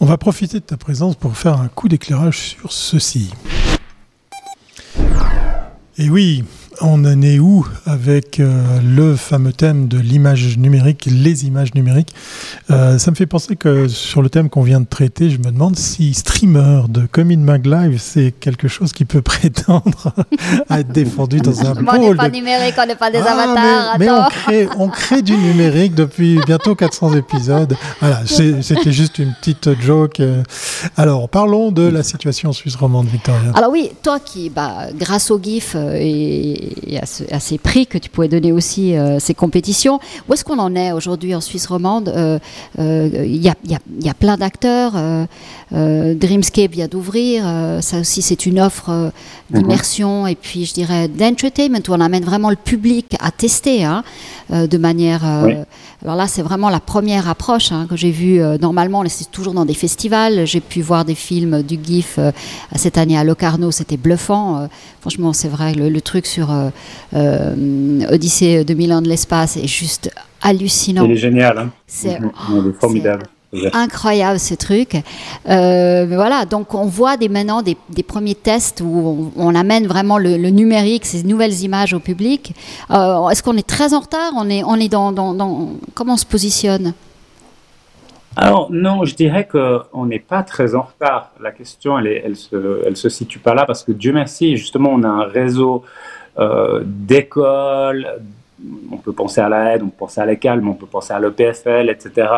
On 0.00 0.06
va 0.06 0.16
profiter 0.16 0.60
de 0.60 0.64
ta 0.64 0.76
présence 0.76 1.14
pour 1.16 1.36
faire 1.36 1.60
un 1.60 1.68
coup 1.68 1.88
d'éclairage 1.88 2.38
sur 2.38 2.72
ceci. 2.72 3.32
Et 5.96 6.10
oui, 6.10 6.44
on 6.80 7.04
en 7.04 7.22
est 7.22 7.38
où 7.38 7.66
avec 7.86 8.40
euh, 8.40 8.78
le 8.82 9.16
fameux 9.16 9.52
thème 9.52 9.88
de 9.88 9.98
l'image 9.98 10.56
numérique, 10.58 11.06
les 11.10 11.46
images 11.46 11.74
numériques? 11.74 12.14
Euh, 12.70 12.98
Ça 12.98 13.10
me 13.10 13.16
fait 13.16 13.26
penser 13.26 13.56
que 13.56 13.88
sur 13.88 14.22
le 14.22 14.28
thème 14.28 14.48
qu'on 14.48 14.62
vient 14.62 14.80
de 14.80 14.86
traiter, 14.86 15.30
je 15.30 15.38
me 15.38 15.50
demande 15.50 15.76
si 15.76 16.14
streamer 16.14 16.82
de 16.88 17.06
Comin 17.06 17.38
Mag 17.38 17.66
Live, 17.66 18.00
c'est 18.00 18.32
quelque 18.32 18.68
chose 18.68 18.92
qui 18.92 19.04
peut 19.04 19.22
prétendre 19.34 20.12
à 20.68 20.80
être 20.80 20.92
défendu 20.92 21.38
dans 21.38 21.60
un. 21.64 21.74
On 21.86 21.98
n'est 21.98 22.14
pas 22.14 22.28
numérique, 22.28 22.74
on 22.82 22.86
n'est 22.86 22.94
pas 22.94 23.10
des 23.10 23.18
ah, 23.18 23.32
avatars. 23.32 23.98
Mais, 23.98 24.10
on, 24.10 24.24
crée, 24.24 24.68
on 24.78 24.88
crée 24.88 25.22
du 25.22 25.36
numérique 25.36 25.94
depuis 25.94 26.40
bientôt 26.46 26.74
400 26.74 27.14
épisodes. 27.14 27.76
Voilà, 28.00 28.22
c'était 28.26 28.92
juste 28.92 29.18
une 29.18 29.34
petite 29.34 29.80
joke. 29.80 30.20
Alors, 30.96 31.28
parlons 31.28 31.72
de 31.72 31.82
la 31.82 32.02
situation 32.02 32.52
suisse 32.52 32.76
romande, 32.76 33.06
Victoria. 33.06 33.52
Alors 33.54 33.70
oui, 33.70 33.90
toi 34.02 34.20
qui, 34.20 34.50
bah, 34.50 34.88
grâce 34.94 35.30
au 35.30 35.40
GIF 35.40 35.74
euh, 35.74 35.96
et 35.98 36.63
et, 36.86 36.98
à, 36.98 37.40
ces 37.40 37.58
prix 37.58 37.86
que 37.86 37.98
tu 37.98 38.10
pouvais 38.10 38.28
donner 38.28 38.52
aussi 38.52 38.96
euh, 38.96 39.18
ces 39.18 39.34
compétitions. 39.34 40.00
Où 40.28 40.34
est-ce 40.34 40.44
qu'on 40.44 40.58
en 40.58 40.74
est 40.74 40.92
aujourd'hui 40.92 41.34
en 41.34 41.40
Suisse 41.40 41.66
romande? 41.66 42.08
Euh, 42.08 42.38
euh, 42.78 43.24
Il 43.26 43.42
y, 43.42 43.48
a, 43.48 44.14
plein 44.14 44.36
d'acteurs. 44.36 44.92
Dreamscape 45.72 46.70
vient 46.70 46.88
d'ouvrir. 46.88 47.44
ça 47.80 48.00
aussi, 48.00 48.22
c'est 48.22 48.46
une 48.46 48.60
offre 48.60 49.12
d'immersion 49.50 50.26
et 50.26 50.34
puis, 50.34 50.64
je 50.64 50.74
dirais, 50.74 51.08
d'entertainment 51.08 51.80
où 51.88 51.92
on 51.92 52.00
amène 52.00 52.24
vraiment 52.24 52.50
le 52.50 52.56
public 52.56 53.16
à 53.20 53.30
tester 53.30 53.84
hein, 53.84 54.02
de 54.50 54.78
manière. 54.78 55.22
Alors 56.04 56.16
là, 56.16 56.26
c'est 56.26 56.42
vraiment 56.42 56.68
la 56.68 56.80
première 56.80 57.28
approche 57.28 57.72
hein, 57.72 57.86
que 57.88 57.96
j'ai 57.96 58.10
vue. 58.10 58.40
normalement, 58.60 59.02
c'est 59.08 59.30
toujours 59.30 59.54
dans 59.54 59.64
des 59.64 59.74
festivals. 59.74 60.46
J'ai 60.46 60.60
pu 60.60 60.82
voir 60.82 61.04
des 61.06 61.14
films 61.14 61.62
du 61.62 61.78
GIF 61.82 62.18
cette 62.76 62.98
année 62.98 63.16
à 63.16 63.24
Locarno, 63.24 63.70
c'était 63.70 63.96
bluffant. 63.96 64.68
franchement, 65.00 65.32
c'est 65.32 65.48
vrai, 65.48 65.72
le, 65.74 65.88
le 65.88 66.00
truc 66.00 66.26
sur 66.26 66.50
euh, 66.50 66.68
euh, 67.14 68.06
Odyssée 68.10 68.64
2001 68.64 69.02
de 69.02 69.08
l'espace 69.08 69.56
est 69.56 69.66
juste 69.66 70.10
hallucinant. 70.42 71.04
Il 71.06 71.12
est 71.12 71.16
génial, 71.16 71.58
hein. 71.58 71.70
c'est 71.86 72.18
formidable. 72.80 73.26
Incroyable 73.72 74.38
ce 74.38 74.54
truc. 74.54 74.96
Euh, 75.48 76.06
voilà, 76.08 76.44
donc 76.44 76.74
on 76.74 76.86
voit 76.86 77.16
des, 77.16 77.28
maintenant 77.28 77.62
des, 77.62 77.76
premiers 78.02 78.34
tests 78.34 78.82
où 78.84 79.32
on, 79.36 79.54
amène 79.54 79.86
vraiment 79.86 80.18
le, 80.18 80.36
numérique, 80.36 81.06
ces 81.06 81.22
nouvelles 81.22 81.62
images 81.62 81.94
au 81.94 82.00
public. 82.00 82.54
Est-ce 82.90 83.42
qu'on 83.42 83.56
est 83.56 83.66
très 83.66 83.94
en 83.94 84.00
retard? 84.00 84.32
On 84.36 84.48
est, 84.50 84.62
on 84.64 84.76
est 84.76 84.88
dans, 84.88 85.12
dans, 85.12 85.70
comment 85.94 86.14
on 86.14 86.18
se 86.18 86.26
positionne? 86.26 86.94
Alors 88.36 88.68
non, 88.70 89.04
je 89.04 89.14
dirais 89.14 89.46
qu'on 89.46 90.06
n'est 90.06 90.18
pas 90.18 90.42
très 90.42 90.74
en 90.74 90.82
retard. 90.82 91.30
La 91.40 91.52
question, 91.52 91.98
elle, 91.98 92.08
elle, 92.08 92.36
se, 92.36 92.82
elle 92.84 92.96
se 92.96 93.08
situe 93.08 93.38
pas 93.38 93.54
là 93.54 93.64
parce 93.64 93.84
que 93.84 93.92
Dieu 93.92 94.12
merci, 94.12 94.56
justement, 94.56 94.90
on 94.92 95.02
a 95.04 95.08
un 95.08 95.24
réseau 95.24 95.84
euh, 96.38 96.82
d'écoles, 96.84 98.08
on 98.90 98.96
peut 98.96 99.12
penser 99.12 99.40
à 99.40 99.48
la 99.48 99.74
aide, 99.74 99.82
on 99.82 99.88
peut 99.88 99.98
penser 99.98 100.20
à 100.20 100.26
l'ECAL, 100.26 100.60
mais 100.60 100.70
on 100.70 100.74
peut 100.74 100.86
penser 100.86 101.12
à 101.12 101.20
l'EPFL, 101.20 101.90
etc., 101.90 102.28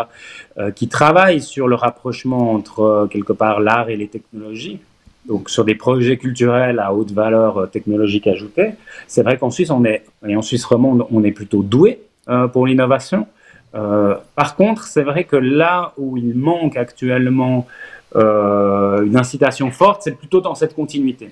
euh, 0.59 0.71
qui 0.71 0.89
travaillent 0.89 1.41
sur 1.41 1.69
le 1.69 1.75
rapprochement 1.75 2.53
entre, 2.53 2.81
euh, 2.81 3.07
quelque 3.07 3.33
part, 3.33 3.61
l'art 3.61 3.91
et 3.91 3.97
les 3.97 4.09
technologies. 4.09 4.81
donc 5.27 5.51
sur 5.51 5.65
des 5.65 5.75
projets 5.75 6.19
culturels 6.19 6.79
à 6.79 6.95
haute 6.95 7.11
valeur 7.11 7.59
euh, 7.59 7.67
technologique 7.67 8.29
ajoutée. 8.29 8.75
C'est 9.09 9.25
vrai 9.25 9.37
qu'en 9.39 9.51
Suisse, 9.51 9.71
on 9.71 9.85
est, 9.85 10.05
et 10.25 10.37
en 10.37 10.43
Suisse 10.43 10.65
romande, 10.65 11.05
on 11.11 11.25
est 11.25 11.33
plutôt 11.33 11.63
doué 11.63 12.01
pour 12.53 12.67
l'innovation. 12.67 13.29
Par 14.35 14.57
contre, 14.57 14.85
c'est 14.85 15.05
vrai 15.05 15.23
que 15.25 15.37
là 15.37 15.93
où 15.97 16.17
il 16.17 16.35
manque 16.35 16.77
actuellement 16.77 17.69
une 18.15 19.17
incitation 19.17 19.71
forte, 19.71 20.03
c'est 20.03 20.17
plutôt 20.17 20.41
dans 20.41 20.57
cette 20.57 20.75
continuité. 20.75 21.29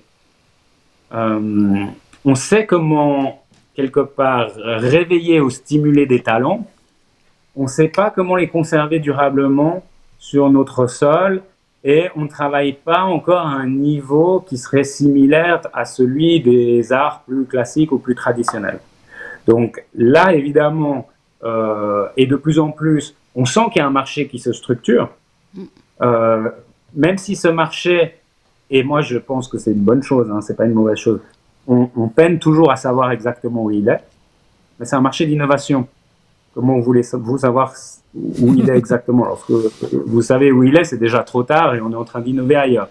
on 1.11 2.35
sait 2.35 2.64
comment, 2.66 3.43
quelque 3.74 4.00
part, 4.00 4.50
réveiller 4.56 5.40
ou 5.40 5.50
stimuler 5.50 6.06
des 6.06 6.22
talents. 6.22 6.66
On 7.56 7.64
ne 7.64 7.68
sait 7.68 7.88
pas 7.88 8.10
comment 8.10 8.37
les 8.37 8.48
conserver 8.48 8.98
durablement 8.98 9.84
sur 10.18 10.50
notre 10.50 10.87
sol 10.87 11.42
et 11.84 12.08
on 12.16 12.22
ne 12.22 12.28
travaille 12.28 12.72
pas 12.72 13.02
encore 13.02 13.46
à 13.46 13.50
un 13.50 13.68
niveau 13.68 14.40
qui 14.40 14.56
serait 14.56 14.84
similaire 14.84 15.60
à 15.74 15.84
celui 15.84 16.40
des 16.40 16.92
arts 16.92 17.22
plus 17.26 17.44
classiques 17.44 17.92
ou 17.92 17.98
plus 17.98 18.14
traditionnels. 18.14 18.80
Donc 19.46 19.84
là, 19.94 20.34
évidemment, 20.34 21.08
euh, 21.44 22.06
et 22.16 22.26
de 22.26 22.37
plus 22.37 22.58
en 22.58 22.70
plus, 22.70 23.14
on 23.34 23.44
sent 23.44 23.66
qu'il 23.72 23.80
y 23.80 23.82
a 23.82 23.87
un 23.87 23.90
marché 23.90 24.26
qui 24.28 24.38
se 24.38 24.52
structure, 24.52 25.10
euh, 26.00 26.48
même 26.94 27.18
si 27.18 27.37
ce 27.37 27.48
marché, 27.48 28.14
et 28.70 28.82
moi 28.82 29.02
je 29.02 29.18
pense 29.18 29.48
que 29.48 29.58
c'est 29.58 29.72
une 29.72 29.84
bonne 29.84 30.02
chose, 30.02 30.30
hein, 30.30 30.40
c'est 30.40 30.56
pas 30.56 30.64
une 30.64 30.72
mauvaise 30.72 30.96
chose, 30.96 31.20
on, 31.66 31.88
on 31.96 32.09
peine 32.09 32.38
toujours 32.38 32.70
à 32.70 32.77
savoir 32.77 33.11
exactement 33.11 33.64
où 33.64 33.70
il 33.70 33.88
est, 33.88 34.00
mais 34.79 34.87
c'est 34.87 34.96
un 34.96 35.00
marché 35.00 35.27
d'innovation. 35.27 35.87
Comment 36.55 36.77
vous 36.77 36.83
voulez 36.83 37.03
vous 37.14 37.38
savoir 37.38 37.74
où 38.14 38.55
il 38.55 38.70
est 38.70 38.77
exactement? 38.77 39.24
Lorsque 39.24 39.50
vous 39.50 40.22
savez 40.22 40.53
où 40.53 40.62
il 40.62 40.77
est, 40.77 40.85
c'est 40.85 40.98
déjà 40.98 41.22
trop 41.22 41.42
tard 41.42 41.74
et 41.74 41.81
on 41.81 41.90
est 41.90 41.96
en 41.96 42.05
train 42.05 42.20
d'innover 42.20 42.57
ailleurs. 42.57 42.88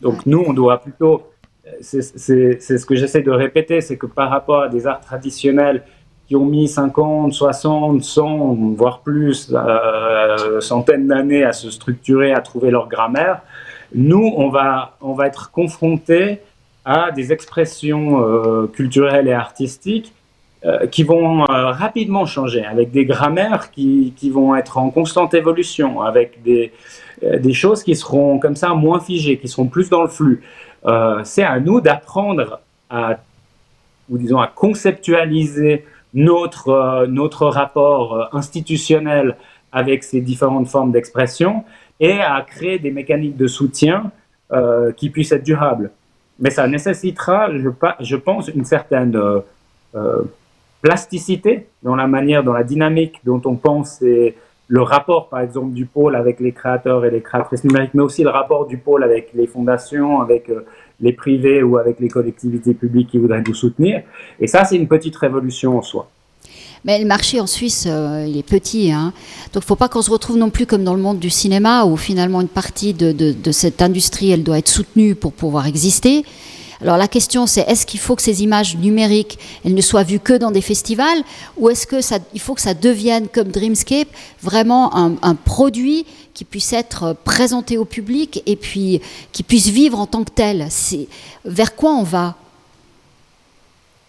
Donc 0.00 0.24
nous, 0.24 0.42
on 0.46 0.54
doit 0.54 0.78
plutôt, 0.78 1.30
c'est 1.80 2.00
ce 2.00 2.86
que 2.86 2.94
j'essaie 2.94 3.22
de 3.22 3.30
répéter, 3.30 3.82
c'est 3.82 3.98
que 3.98 4.06
par 4.06 4.30
rapport 4.30 4.62
à 4.62 4.68
des 4.68 4.86
arts 4.86 5.00
traditionnels 5.00 5.82
qui 6.26 6.34
ont 6.34 6.46
mis 6.46 6.68
50, 6.68 7.32
60, 7.32 8.02
100, 8.02 8.54
voire 8.76 9.00
plus, 9.00 9.52
euh, 9.52 10.60
centaines 10.60 11.06
d'années 11.06 11.44
à 11.44 11.52
se 11.52 11.70
structurer, 11.70 12.32
à 12.32 12.40
trouver 12.40 12.70
leur 12.70 12.88
grammaire, 12.88 13.42
nous, 13.94 14.32
on 14.36 14.48
va, 14.48 14.96
on 15.00 15.12
va 15.12 15.26
être 15.28 15.50
confrontés 15.52 16.40
à 16.86 17.10
des 17.10 17.32
expressions 17.32 18.22
euh, 18.22 18.68
culturelles 18.68 19.26
et 19.26 19.32
artistiques 19.32 20.12
euh, 20.64 20.86
qui 20.86 21.02
vont 21.02 21.42
euh, 21.42 21.72
rapidement 21.72 22.26
changer, 22.26 22.64
avec 22.64 22.92
des 22.92 23.04
grammaires 23.04 23.72
qui, 23.72 24.14
vont 24.32 24.54
être 24.54 24.78
en 24.78 24.90
constante 24.90 25.34
évolution, 25.34 26.00
avec 26.00 26.42
des, 26.44 26.72
des 27.22 27.52
choses 27.52 27.82
qui 27.82 27.96
seront 27.96 28.38
comme 28.38 28.54
ça 28.54 28.68
moins 28.68 29.00
figées, 29.00 29.36
qui 29.36 29.48
seront 29.48 29.66
plus 29.66 29.90
dans 29.90 30.02
le 30.02 30.08
flux. 30.08 30.42
c'est 31.24 31.42
à 31.42 31.58
nous 31.58 31.80
d'apprendre 31.80 32.60
à, 32.88 33.18
ou 34.08 34.16
disons, 34.18 34.38
à 34.38 34.46
conceptualiser 34.46 35.84
notre, 36.14 37.06
notre 37.08 37.46
rapport 37.46 38.28
institutionnel 38.32 39.36
avec 39.72 40.04
ces 40.04 40.20
différentes 40.20 40.68
formes 40.68 40.92
d'expression 40.92 41.64
et 41.98 42.20
à 42.20 42.40
créer 42.42 42.78
des 42.78 42.92
mécaniques 42.92 43.36
de 43.36 43.48
soutien 43.48 44.12
qui 44.96 45.10
puissent 45.10 45.32
être 45.32 45.44
durables. 45.44 45.90
Mais 46.38 46.50
ça 46.50 46.66
nécessitera, 46.68 47.50
je, 48.00 48.16
pense, 48.16 48.48
une 48.48 48.64
certaine 48.64 49.18
plasticité 50.82 51.66
dans 51.82 51.96
la 51.96 52.06
manière, 52.06 52.44
dans 52.44 52.52
la 52.52 52.64
dynamique 52.64 53.20
dont 53.24 53.40
on 53.44 53.56
pense 53.56 54.02
et 54.02 54.36
le 54.68 54.82
rapport, 54.82 55.28
par 55.28 55.40
exemple, 55.40 55.72
du 55.72 55.86
pôle 55.86 56.16
avec 56.16 56.40
les 56.40 56.52
créateurs 56.52 57.04
et 57.04 57.10
les 57.10 57.20
créatrices 57.20 57.62
numériques, 57.64 57.94
mais 57.94 58.02
aussi 58.02 58.24
le 58.24 58.30
rapport 58.30 58.66
du 58.66 58.78
pôle 58.78 59.04
avec 59.04 59.30
les 59.34 59.46
fondations, 59.46 60.20
avec 60.20 60.50
euh, 60.50 60.64
les 61.00 61.12
privés 61.12 61.62
ou 61.62 61.76
avec 61.76 62.00
les 62.00 62.08
collectivités 62.08 62.74
publiques 62.74 63.10
qui 63.10 63.18
voudraient 63.18 63.42
nous 63.46 63.54
soutenir. 63.54 64.02
Et 64.40 64.46
ça, 64.46 64.64
c'est 64.64 64.76
une 64.76 64.88
petite 64.88 65.16
révolution 65.16 65.78
en 65.78 65.82
soi. 65.82 66.08
Mais 66.86 67.00
le 67.00 67.04
marché 67.04 67.40
en 67.40 67.48
Suisse, 67.48 67.86
euh, 67.88 68.24
il 68.28 68.38
est 68.38 68.44
petit. 68.44 68.92
Hein. 68.92 69.12
Donc 69.52 69.64
il 69.64 69.66
ne 69.66 69.68
faut 69.68 69.76
pas 69.76 69.88
qu'on 69.88 70.02
se 70.02 70.10
retrouve 70.10 70.36
non 70.36 70.50
plus 70.50 70.66
comme 70.66 70.84
dans 70.84 70.94
le 70.94 71.02
monde 71.02 71.18
du 71.18 71.30
cinéma, 71.30 71.84
où 71.84 71.96
finalement 71.96 72.40
une 72.40 72.48
partie 72.48 72.94
de, 72.94 73.34
cette 73.50 73.82
industrie, 73.82 74.30
elle 74.30 74.44
doit 74.44 74.58
être 74.58 74.68
soutenue 74.68 75.16
pour 75.16 75.32
pouvoir 75.32 75.66
exister. 75.66 76.24
Alors 76.82 76.96
la 76.98 77.08
question 77.08 77.46
c'est 77.46 77.62
est-ce 77.62 77.86
qu'il 77.86 77.98
faut 77.98 78.14
que 78.16 78.22
ces 78.22 78.42
images 78.42 78.76
numériques 78.76 79.38
elles 79.64 79.72
ne 79.72 79.80
soient 79.80 80.02
vues 80.02 80.20
que 80.20 80.34
dans 80.34 80.50
des 80.50 80.60
festivals 80.60 81.22
ou 81.56 81.70
est-ce 81.70 81.86
que 81.86 82.02
ça, 82.02 82.18
il 82.34 82.40
faut 82.40 82.54
que 82.54 82.60
ça 82.60 82.74
devienne 82.74 83.28
comme 83.28 83.48
Dreamscape 83.48 84.08
vraiment 84.42 84.94
un, 84.94 85.34
produit 85.34 86.04
qui 86.34 86.44
puisse 86.44 86.74
être 86.74 87.16
présenté 87.24 87.78
au 87.78 87.86
public 87.86 88.42
et 88.44 88.56
puis 88.56 89.00
qui 89.32 89.42
puisse 89.42 89.68
vivre 89.68 89.98
en 89.98 90.06
tant 90.06 90.22
que 90.22 90.30
tel? 90.30 90.68
Vers 91.46 91.74
quoi 91.74 91.92
on 91.92 92.02
va? 92.02 92.34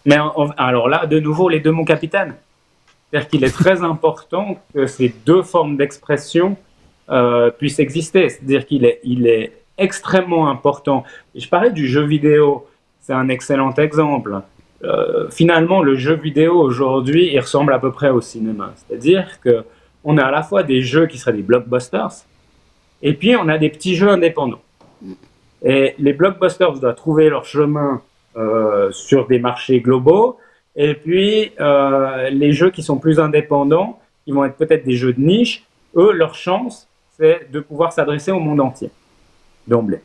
Mais 0.04 0.18
alors 0.58 0.90
là, 0.90 1.06
de 1.06 1.18
nouveau, 1.18 1.48
les 1.48 1.60
deux 1.60 1.72
mots 1.72 1.86
capitaine. 1.86 2.34
C'est-à-dire 3.10 3.28
qu'il 3.28 3.44
est 3.44 3.54
très 3.54 3.82
important 3.82 4.58
que 4.74 4.86
ces 4.86 5.14
deux 5.24 5.42
formes 5.42 5.76
d'expression 5.76 6.56
euh, 7.10 7.50
puissent 7.50 7.78
exister. 7.78 8.28
C'est-à-dire 8.28 8.66
qu'il 8.66 8.84
est, 8.84 9.00
il 9.04 9.26
est 9.26 9.52
extrêmement 9.78 10.50
important. 10.50 11.04
je 11.34 11.48
parlais 11.48 11.70
du 11.70 11.86
jeu 11.86 12.04
vidéo, 12.04 12.66
c'est 13.00 13.14
un 13.14 13.28
excellent 13.28 13.72
exemple. 13.74 14.40
Euh, 14.84 15.28
finalement, 15.30 15.82
le 15.82 15.96
jeu 15.96 16.14
vidéo 16.14 16.60
aujourd'hui, 16.60 17.30
il 17.32 17.40
ressemble 17.40 17.72
à 17.72 17.78
peu 17.78 17.92
près 17.92 18.10
au 18.10 18.20
cinéma. 18.20 18.74
C'est-à-dire 18.76 19.40
que 19.40 19.64
on 20.04 20.18
a 20.18 20.24
à 20.24 20.30
la 20.30 20.42
fois 20.42 20.62
des 20.62 20.82
jeux 20.82 21.06
qui 21.06 21.18
seraient 21.18 21.32
des 21.32 21.42
blockbusters, 21.42 22.24
et 23.02 23.14
puis 23.14 23.36
on 23.36 23.48
a 23.48 23.58
des 23.58 23.68
petits 23.68 23.96
jeux 23.96 24.08
indépendants. 24.08 24.60
Et 25.64 25.94
les 25.98 26.12
blockbusters 26.12 26.72
doivent 26.72 26.94
trouver 26.94 27.28
leur 27.28 27.44
chemin 27.44 28.00
euh, 28.36 28.92
sur 28.92 29.26
des 29.26 29.38
marchés 29.38 29.80
globaux, 29.80 30.38
et 30.78 30.94
puis 30.94 31.52
euh, 31.60 32.30
les 32.30 32.52
jeux 32.52 32.70
qui 32.70 32.84
sont 32.84 32.98
plus 32.98 33.18
indépendants, 33.18 33.98
qui 34.24 34.30
vont 34.30 34.44
être 34.44 34.56
peut-être 34.56 34.84
des 34.84 34.94
jeux 34.94 35.12
de 35.12 35.20
niche, 35.20 35.64
eux, 35.96 36.12
leur 36.12 36.36
chance, 36.36 36.86
c'est 37.18 37.50
de 37.50 37.58
pouvoir 37.58 37.92
s'adresser 37.92 38.30
au 38.30 38.38
monde 38.38 38.60
entier 38.60 38.90
d'emblée. 39.66 40.00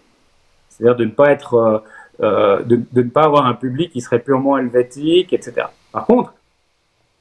C'est-à-dire 0.70 0.96
de 0.96 1.06
ne 1.06 1.12
pas 1.12 1.30
être, 1.30 1.54
euh, 1.54 1.78
euh, 2.22 2.64
de, 2.64 2.84
ne 2.92 3.10
pas 3.10 3.24
avoir 3.24 3.46
un 3.46 3.54
public 3.54 3.92
qui 3.92 4.02
serait 4.02 4.18
purement 4.18 4.58
helvétique, 4.58 5.32
etc. 5.32 5.68
Par 5.92 6.08
contre, 6.08 6.34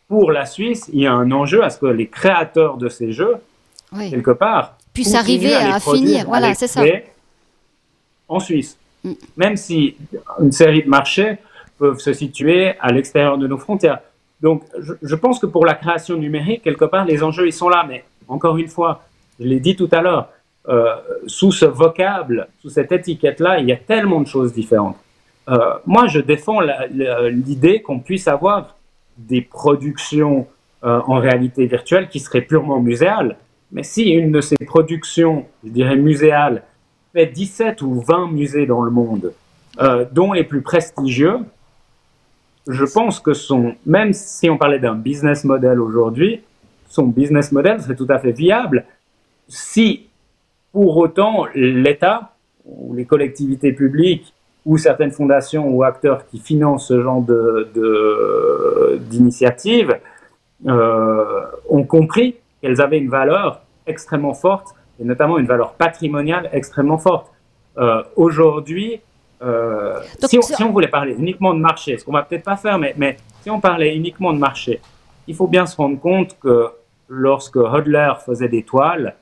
pour 0.09 0.33
la 0.33 0.47
Suisse, 0.47 0.89
il 0.91 1.01
y 1.01 1.07
a 1.07 1.13
un 1.13 1.31
enjeu 1.31 1.63
à 1.63 1.69
ce 1.69 1.79
que 1.79 1.87
les 1.87 2.07
créateurs 2.07 2.79
de 2.79 2.89
ces 2.89 3.13
jeux, 3.13 3.37
quelque 3.95 4.31
part, 4.31 4.79
puissent 4.95 5.15
arriver 5.15 5.55
à, 5.55 5.79
finir. 5.79 6.25
Voilà, 6.27 6.55
c'est 6.55 6.69
ça. 6.69 6.83
En 8.29 8.41
Suisse, 8.41 8.79
mm. 9.05 9.13
même 9.37 9.57
si 9.59 9.97
une 10.41 10.53
série 10.53 10.85
de 10.85 10.89
marchés 10.89 11.37
peuvent 11.83 11.99
se 11.99 12.13
situer 12.13 12.75
à 12.79 12.93
l'extérieur 12.93 13.37
de 13.39 13.49
nos 13.49 13.59
frontières. 13.59 13.99
Donc, 14.41 14.63
je, 15.03 15.17
pense 15.17 15.41
que 15.41 15.47
pour 15.47 15.67
la 15.67 15.75
création 15.75 16.17
numérique, 16.17 16.63
quelque 16.63 16.85
part, 16.85 17.05
les 17.05 17.25
enjeux, 17.25 17.49
ils 17.49 17.59
sont 17.63 17.69
là. 17.69 17.85
Mais 17.89 18.05
encore 18.29 18.57
une 18.57 18.69
fois, 18.69 19.03
je 19.41 19.47
l'ai 19.47 19.59
dit 19.59 19.75
tout 19.75 19.89
à 19.91 20.01
l'heure, 20.01 20.29
euh, 20.69 20.95
sous 21.27 21.51
ce 21.51 21.65
vocable, 21.65 22.47
sous 22.61 22.71
cette 22.71 22.93
étiquette-là, 22.93 23.59
il 23.59 23.67
y 23.67 23.73
a 23.73 23.77
tellement 23.77 24.21
de 24.21 24.29
choses 24.29 24.53
différentes. 24.53 24.97
Euh, 25.49 25.57
moi, 25.85 26.07
je 26.07 26.21
défends 26.21 26.61
l'idée 27.49 27.83
qu'on 27.83 27.99
puisse 27.99 28.29
avoir 28.29 28.77
des 29.19 29.43
productions 29.43 30.47
euh, 30.85 31.01
en 31.09 31.19
réalité 31.19 31.67
virtuelle 31.67 32.09
qui 32.09 32.21
seraient 32.21 32.43
purement 32.43 32.79
muséales. 32.79 33.39
Mais 33.73 33.83
si 33.83 34.05
une 34.11 34.31
de 34.31 34.41
ces 34.41 34.57
productions, 34.65 35.47
je 35.65 35.71
dirais 35.71 35.97
muséales, 35.97 36.63
fait 37.13 37.27
17 37.27 37.83
ou 37.83 38.01
20 38.01 38.29
musées 38.31 38.67
dans 38.67 38.83
le 38.83 38.93
monde, 38.93 39.33
dont 40.13 40.33
les 40.33 40.45
plus 40.45 40.61
prestigieux, 40.61 41.39
je 42.69 42.85
pense 42.85 43.21
que 43.21 43.33
son, 43.35 43.75
même 43.87 44.13
si 44.13 44.49
on 44.49 44.59
parlait 44.59 44.79
d'un 44.79 44.95
business 44.95 45.45
model 45.45 45.81
aujourd'hui, 45.81 46.43
son 46.89 47.07
business 47.07 47.53
model 47.53 47.81
serait 47.81 47.97
tout 47.97 48.07
à 48.09 48.19
fait 48.19 48.33
viable 48.33 48.85
si 49.49 50.07
pour 50.73 50.97
autant, 50.97 51.47
l'État 51.55 52.33
ou 52.65 52.95
les 52.95 53.05
collectivités 53.05 53.73
publiques 53.73 54.33
ou 54.65 54.79
certaines 54.79 55.11
fondations 55.11 55.69
ou 55.69 55.83
acteurs 55.83 56.27
qui 56.27 56.39
financent 56.39 56.89
ce 56.89 57.03
genre 57.03 57.23
d'initiatives 59.11 59.99
de, 60.61 60.71
euh, 60.71 61.45
ont 61.69 61.85
compris 61.85 62.37
qu'elles 62.61 62.81
avaient 62.81 62.99
une 62.99 63.11
valeur 63.11 63.61
extrêmement 63.87 64.35
forte 64.35 64.69
et 65.01 65.05
notamment 65.05 65.39
une 65.39 65.47
valeur 65.47 65.75
patrimoniale 65.75 66.49
extrêmement 66.53 66.99
forte. 66.99 67.31
Euh, 67.77 68.03
Aujourd'hui, 68.17 69.01
euh, 69.43 70.01
si, 70.29 70.39
on, 70.39 70.43
si, 70.43 70.63
on, 70.63 70.71
voulait 70.71 70.89
parler 70.89 71.15
uniquement 71.19 71.55
de 71.55 71.61
marché, 71.61 71.99
ce 71.99 72.05
qu'on 72.05 72.13
va 72.13 72.23
peut-être 72.23 72.45
pas 72.45 72.57
faire, 72.57 72.79
mais, 72.79 72.95
mais 72.97 73.17
si 73.43 73.51
on 73.51 73.61
parlait 73.61 73.95
uniquement 73.97 74.33
de 74.33 74.39
marché, 74.39 74.81
il 75.27 75.35
faut 75.35 75.47
bien 75.47 75.67
se 75.67 75.77
rendre 75.77 75.99
compte 75.99 76.37
que 76.41 76.69
lorsque 77.09 77.57
Hodler 77.57 78.13
faisait 78.25 78.49
des 78.49 78.63
toiles, 78.63 79.15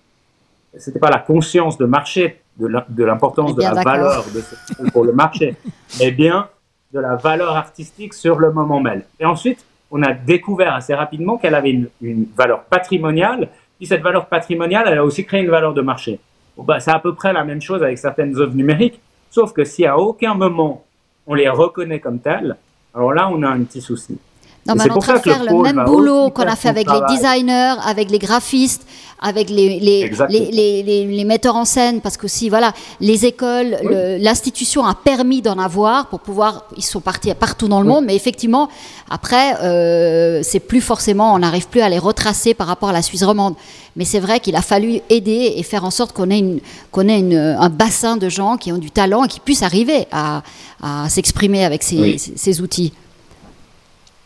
c'était 0.76 0.98
pas 0.98 1.10
la 1.10 1.18
conscience 1.18 1.78
de 1.78 1.86
marché, 1.86 2.40
de 2.58 3.04
l'importance 3.04 3.54
de 3.54 3.62
la 3.62 3.82
valeur 3.82 4.24
de 4.34 4.90
pour 4.90 5.04
le 5.04 5.12
marché, 5.12 5.56
mais 5.98 6.10
bien 6.10 6.48
de 6.92 7.00
la 7.00 7.16
valeur 7.16 7.56
artistique 7.56 8.14
sur 8.14 8.38
le 8.38 8.52
moment 8.52 8.80
même. 8.80 9.02
Et 9.18 9.24
ensuite, 9.24 9.64
on 9.90 10.02
a 10.02 10.12
découvert 10.12 10.74
assez 10.74 10.94
rapidement 10.94 11.38
qu'elle 11.38 11.54
avait 11.54 11.70
une, 12.00 12.26
valeur 12.36 12.64
patrimoniale, 12.64 13.48
puis 13.78 13.86
cette 13.86 14.02
valeur 14.02 14.26
patrimoniale, 14.26 14.84
elle 14.88 14.98
a 14.98 15.04
aussi 15.04 15.24
créé 15.24 15.42
une 15.42 15.50
valeur 15.50 15.72
de 15.72 15.80
marché. 15.80 16.20
Bon, 16.56 16.64
bah, 16.64 16.80
c'est 16.80 16.90
à 16.90 16.98
peu 16.98 17.14
près 17.14 17.32
la 17.32 17.44
même 17.44 17.62
chose 17.62 17.82
avec 17.82 17.98
certaines 17.98 18.36
œuvres 18.38 18.54
numériques. 18.54 19.00
Sauf 19.30 19.52
que 19.52 19.64
si 19.64 19.86
à 19.86 19.96
aucun 19.98 20.34
moment 20.34 20.84
on 21.26 21.34
les 21.34 21.48
reconnaît 21.48 22.00
comme 22.00 22.18
tels, 22.18 22.56
alors 22.92 23.12
là, 23.12 23.28
on 23.32 23.42
a 23.42 23.48
un 23.48 23.62
petit 23.62 23.80
souci. 23.80 24.18
Non, 24.66 24.74
mais 24.74 24.82
on 24.84 24.86
est 24.86 24.90
en 24.90 24.98
train 24.98 25.14
de 25.14 25.18
faire 25.20 25.42
le 25.42 25.62
même 25.62 25.84
boulot 25.86 26.30
qu'on 26.30 26.42
a 26.42 26.54
fait 26.54 26.68
avec 26.68 26.86
les 26.90 27.00
designers, 27.08 27.74
avec 27.84 28.10
les 28.10 28.18
graphistes, 28.18 28.86
avec 29.20 29.48
les, 29.50 29.78
les, 29.80 30.10
les, 30.28 31.06
les, 31.06 31.24
metteurs 31.24 31.56
en 31.56 31.64
scène, 31.64 32.00
parce 32.00 32.16
que 32.16 32.28
si, 32.28 32.48
voilà, 32.48 32.72
les 33.00 33.26
écoles, 33.26 33.76
l'institution 34.20 34.84
a 34.84 34.94
permis 34.94 35.42
d'en 35.42 35.58
avoir 35.58 36.08
pour 36.08 36.20
pouvoir, 36.20 36.64
ils 36.76 36.84
sont 36.84 37.00
partis 37.00 37.32
partout 37.34 37.68
dans 37.68 37.80
le 37.80 37.86
monde, 37.86 38.04
mais 38.06 38.16
effectivement, 38.16 38.68
après, 39.10 39.56
euh, 39.62 40.40
c'est 40.42 40.60
plus 40.60 40.80
forcément, 40.80 41.34
on 41.34 41.38
n'arrive 41.38 41.68
plus 41.68 41.80
à 41.80 41.88
les 41.88 41.98
retracer 41.98 42.54
par 42.54 42.66
rapport 42.66 42.90
à 42.90 42.92
la 42.92 43.02
Suisse 43.02 43.22
romande. 43.22 43.54
Mais 43.96 44.04
c'est 44.04 44.20
vrai 44.20 44.40
qu'il 44.40 44.56
a 44.56 44.62
fallu 44.62 45.00
aider 45.10 45.54
et 45.56 45.62
faire 45.62 45.84
en 45.84 45.90
sorte 45.90 46.12
qu'on 46.12 46.30
ait, 46.30 46.38
une, 46.38 46.60
qu'on 46.90 47.08
ait 47.08 47.18
une, 47.18 47.36
un 47.36 47.68
bassin 47.68 48.16
de 48.16 48.28
gens 48.28 48.56
qui 48.56 48.72
ont 48.72 48.78
du 48.78 48.90
talent 48.90 49.24
et 49.24 49.28
qui 49.28 49.40
puissent 49.40 49.62
arriver 49.62 50.06
à, 50.12 50.42
à 50.82 51.08
s'exprimer 51.08 51.64
avec 51.64 51.82
ces, 51.82 52.16
ces 52.18 52.60
outils. 52.60 52.92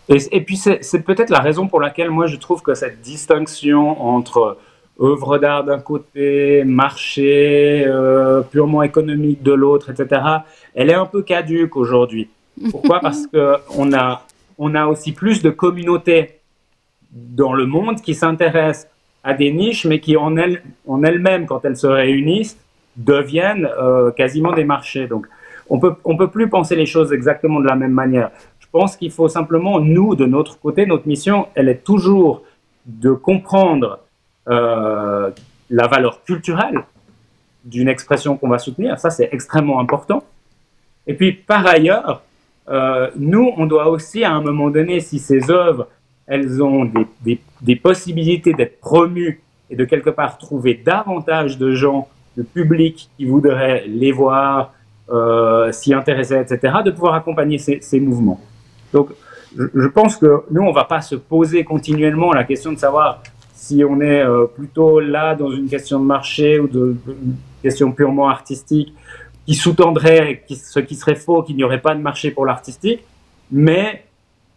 Et, 0.08 0.40
puis 0.42 0.56
c'est 0.56 1.04
peut-être 1.04 1.30
la 1.30 1.40
raison 1.40 1.66
pour 1.66 1.80
laquelle 1.80 2.10
moi 2.10 2.26
je 2.26 2.36
trouve 2.36 2.62
que 2.62 2.74
cette 2.74 3.00
distinction 3.00 4.02
entre 4.04 4.58
œuvre 5.00 5.38
d'art 5.38 5.64
d'un 5.64 5.80
côté, 5.80 6.62
marché 6.64 7.84
euh, 7.86 8.42
purement 8.42 8.82
économique 8.82 9.42
de 9.42 9.52
l'autre, 9.52 9.90
etc., 9.90 10.20
elle 10.74 10.90
est 10.90 10.94
un 10.94 11.06
peu 11.06 11.22
caduque 11.22 11.76
aujourd'hui. 11.76 12.28
Pourquoi? 12.70 13.00
Parce 13.02 13.26
qu'on 13.26 13.92
a, 13.92 14.22
on 14.58 14.74
a 14.74 14.86
aussi 14.86 15.12
plus 15.12 15.42
de 15.42 15.50
communautés 15.50 16.40
dans 17.10 17.52
le 17.52 17.66
monde 17.66 18.00
qui 18.00 18.14
s'intéressent 18.14 18.88
à 19.22 19.34
des 19.34 19.52
niches, 19.52 19.86
mais 19.86 20.00
qui 20.00 20.16
en, 20.16 20.36
elles, 20.36 20.62
en 20.86 21.02
elles-mêmes, 21.02 21.46
quand 21.46 21.64
elles 21.64 21.76
se 21.76 21.86
réunissent, 21.86 22.58
deviennent 22.96 23.68
euh, 23.78 24.10
quasiment 24.10 24.52
des 24.52 24.64
marchés. 24.64 25.06
Donc 25.06 25.26
on 25.70 25.78
peut, 25.78 25.94
on 26.04 26.16
peut 26.16 26.28
plus 26.28 26.48
penser 26.48 26.76
les 26.76 26.86
choses 26.86 27.12
exactement 27.12 27.60
de 27.60 27.66
la 27.66 27.74
même 27.74 27.92
manière. 27.92 28.30
Je 28.74 28.80
pense 28.80 28.96
qu'il 28.96 29.12
faut 29.12 29.28
simplement, 29.28 29.78
nous, 29.78 30.16
de 30.16 30.26
notre 30.26 30.58
côté, 30.58 30.84
notre 30.84 31.06
mission, 31.06 31.46
elle 31.54 31.68
est 31.68 31.84
toujours 31.84 32.42
de 32.86 33.12
comprendre 33.12 34.00
euh, 34.48 35.30
la 35.70 35.86
valeur 35.86 36.24
culturelle 36.24 36.80
d'une 37.64 37.86
expression 37.86 38.36
qu'on 38.36 38.48
va 38.48 38.58
soutenir. 38.58 38.98
Ça, 38.98 39.10
c'est 39.10 39.28
extrêmement 39.30 39.78
important. 39.78 40.24
Et 41.06 41.14
puis, 41.14 41.30
par 41.30 41.64
ailleurs, 41.64 42.22
euh, 42.68 43.12
nous, 43.16 43.52
on 43.56 43.66
doit 43.66 43.88
aussi, 43.90 44.24
à 44.24 44.32
un 44.32 44.40
moment 44.40 44.70
donné, 44.70 44.98
si 44.98 45.20
ces 45.20 45.52
œuvres, 45.52 45.86
elles 46.26 46.60
ont 46.60 46.84
des, 47.24 47.38
des, 47.60 47.76
possibilités 47.76 48.54
d'être 48.54 48.80
promues 48.80 49.40
et 49.70 49.76
de 49.76 49.84
quelque 49.84 50.10
part 50.10 50.36
trouver 50.36 50.74
davantage 50.74 51.58
de 51.58 51.70
gens, 51.74 52.08
de 52.36 52.42
public 52.42 53.08
qui 53.16 53.24
voudraient 53.24 53.84
les 53.86 54.10
voir, 54.10 54.74
euh, 55.10 55.70
s'y 55.70 55.94
intéresser, 55.94 56.40
etc., 56.40 56.78
de 56.84 56.90
pouvoir 56.90 57.14
accompagner 57.14 57.58
ces, 57.58 57.80
ces 57.80 58.00
mouvements. 58.00 58.40
Donc, 58.94 59.08
je, 59.56 59.88
pense 59.88 60.16
que 60.16 60.44
nous, 60.50 60.62
on 60.62 60.70
ne 60.70 60.74
va 60.74 60.84
pas 60.84 61.02
se 61.02 61.16
poser 61.16 61.64
continuellement 61.64 62.32
la 62.32 62.44
question 62.44 62.72
de 62.72 62.78
savoir 62.78 63.22
si 63.52 63.82
on 63.84 64.00
est 64.00 64.22
euh, 64.22 64.46
plutôt 64.46 65.00
là 65.00 65.34
dans 65.34 65.50
une 65.50 65.68
question 65.68 65.98
de 65.98 66.04
marché 66.04 66.60
ou 66.60 66.68
de, 66.68 66.96
question 67.62 67.90
purement 67.92 68.28
artistique 68.28 68.94
qui 69.46 69.54
sous-tendrait 69.54 70.44
ce 70.48 70.80
qui 70.80 70.94
serait 70.94 71.16
faux, 71.16 71.42
qu'il 71.42 71.56
n'y 71.56 71.64
aurait 71.64 71.80
pas 71.80 71.94
de 71.94 72.00
marché 72.00 72.30
pour 72.30 72.46
l'artistique, 72.46 73.00
mais 73.50 74.04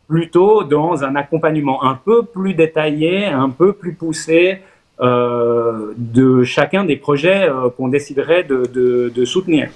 plutôt 0.08 0.63
dans 0.63 1.04
un 1.04 1.15
accompagnement 1.15 1.84
un 1.84 1.95
peu 1.95 2.23
plus 2.23 2.54
détaillé, 2.54 3.26
un 3.26 3.50
peu 3.50 3.73
plus 3.73 3.93
poussé 3.93 4.60
euh, 5.02 5.93
de 5.97 6.43
chacun 6.43 6.86
des 6.86 6.95
projets 6.95 7.50
euh, 7.50 7.69
qu'on 7.69 7.88
déciderait 7.88 8.43
de, 8.43 9.12
de 9.13 9.26
soutenir. 9.26 9.69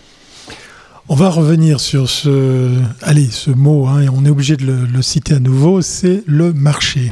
On 1.10 1.16
va 1.16 1.30
revenir 1.30 1.80
sur 1.80 2.10
ce, 2.10 2.70
allez, 3.02 3.28
ce 3.32 3.52
mot, 3.52 3.88
hein, 3.88 4.02
et 4.02 4.10
on 4.10 4.24
est 4.26 4.30
obligé 4.30 4.56
de 4.56 4.66
le 4.66 5.02
citer 5.02 5.34
à 5.34 5.40
nouveau, 5.40 5.82
c'est 5.82 6.24
le 6.26 6.54
marché. 6.54 7.12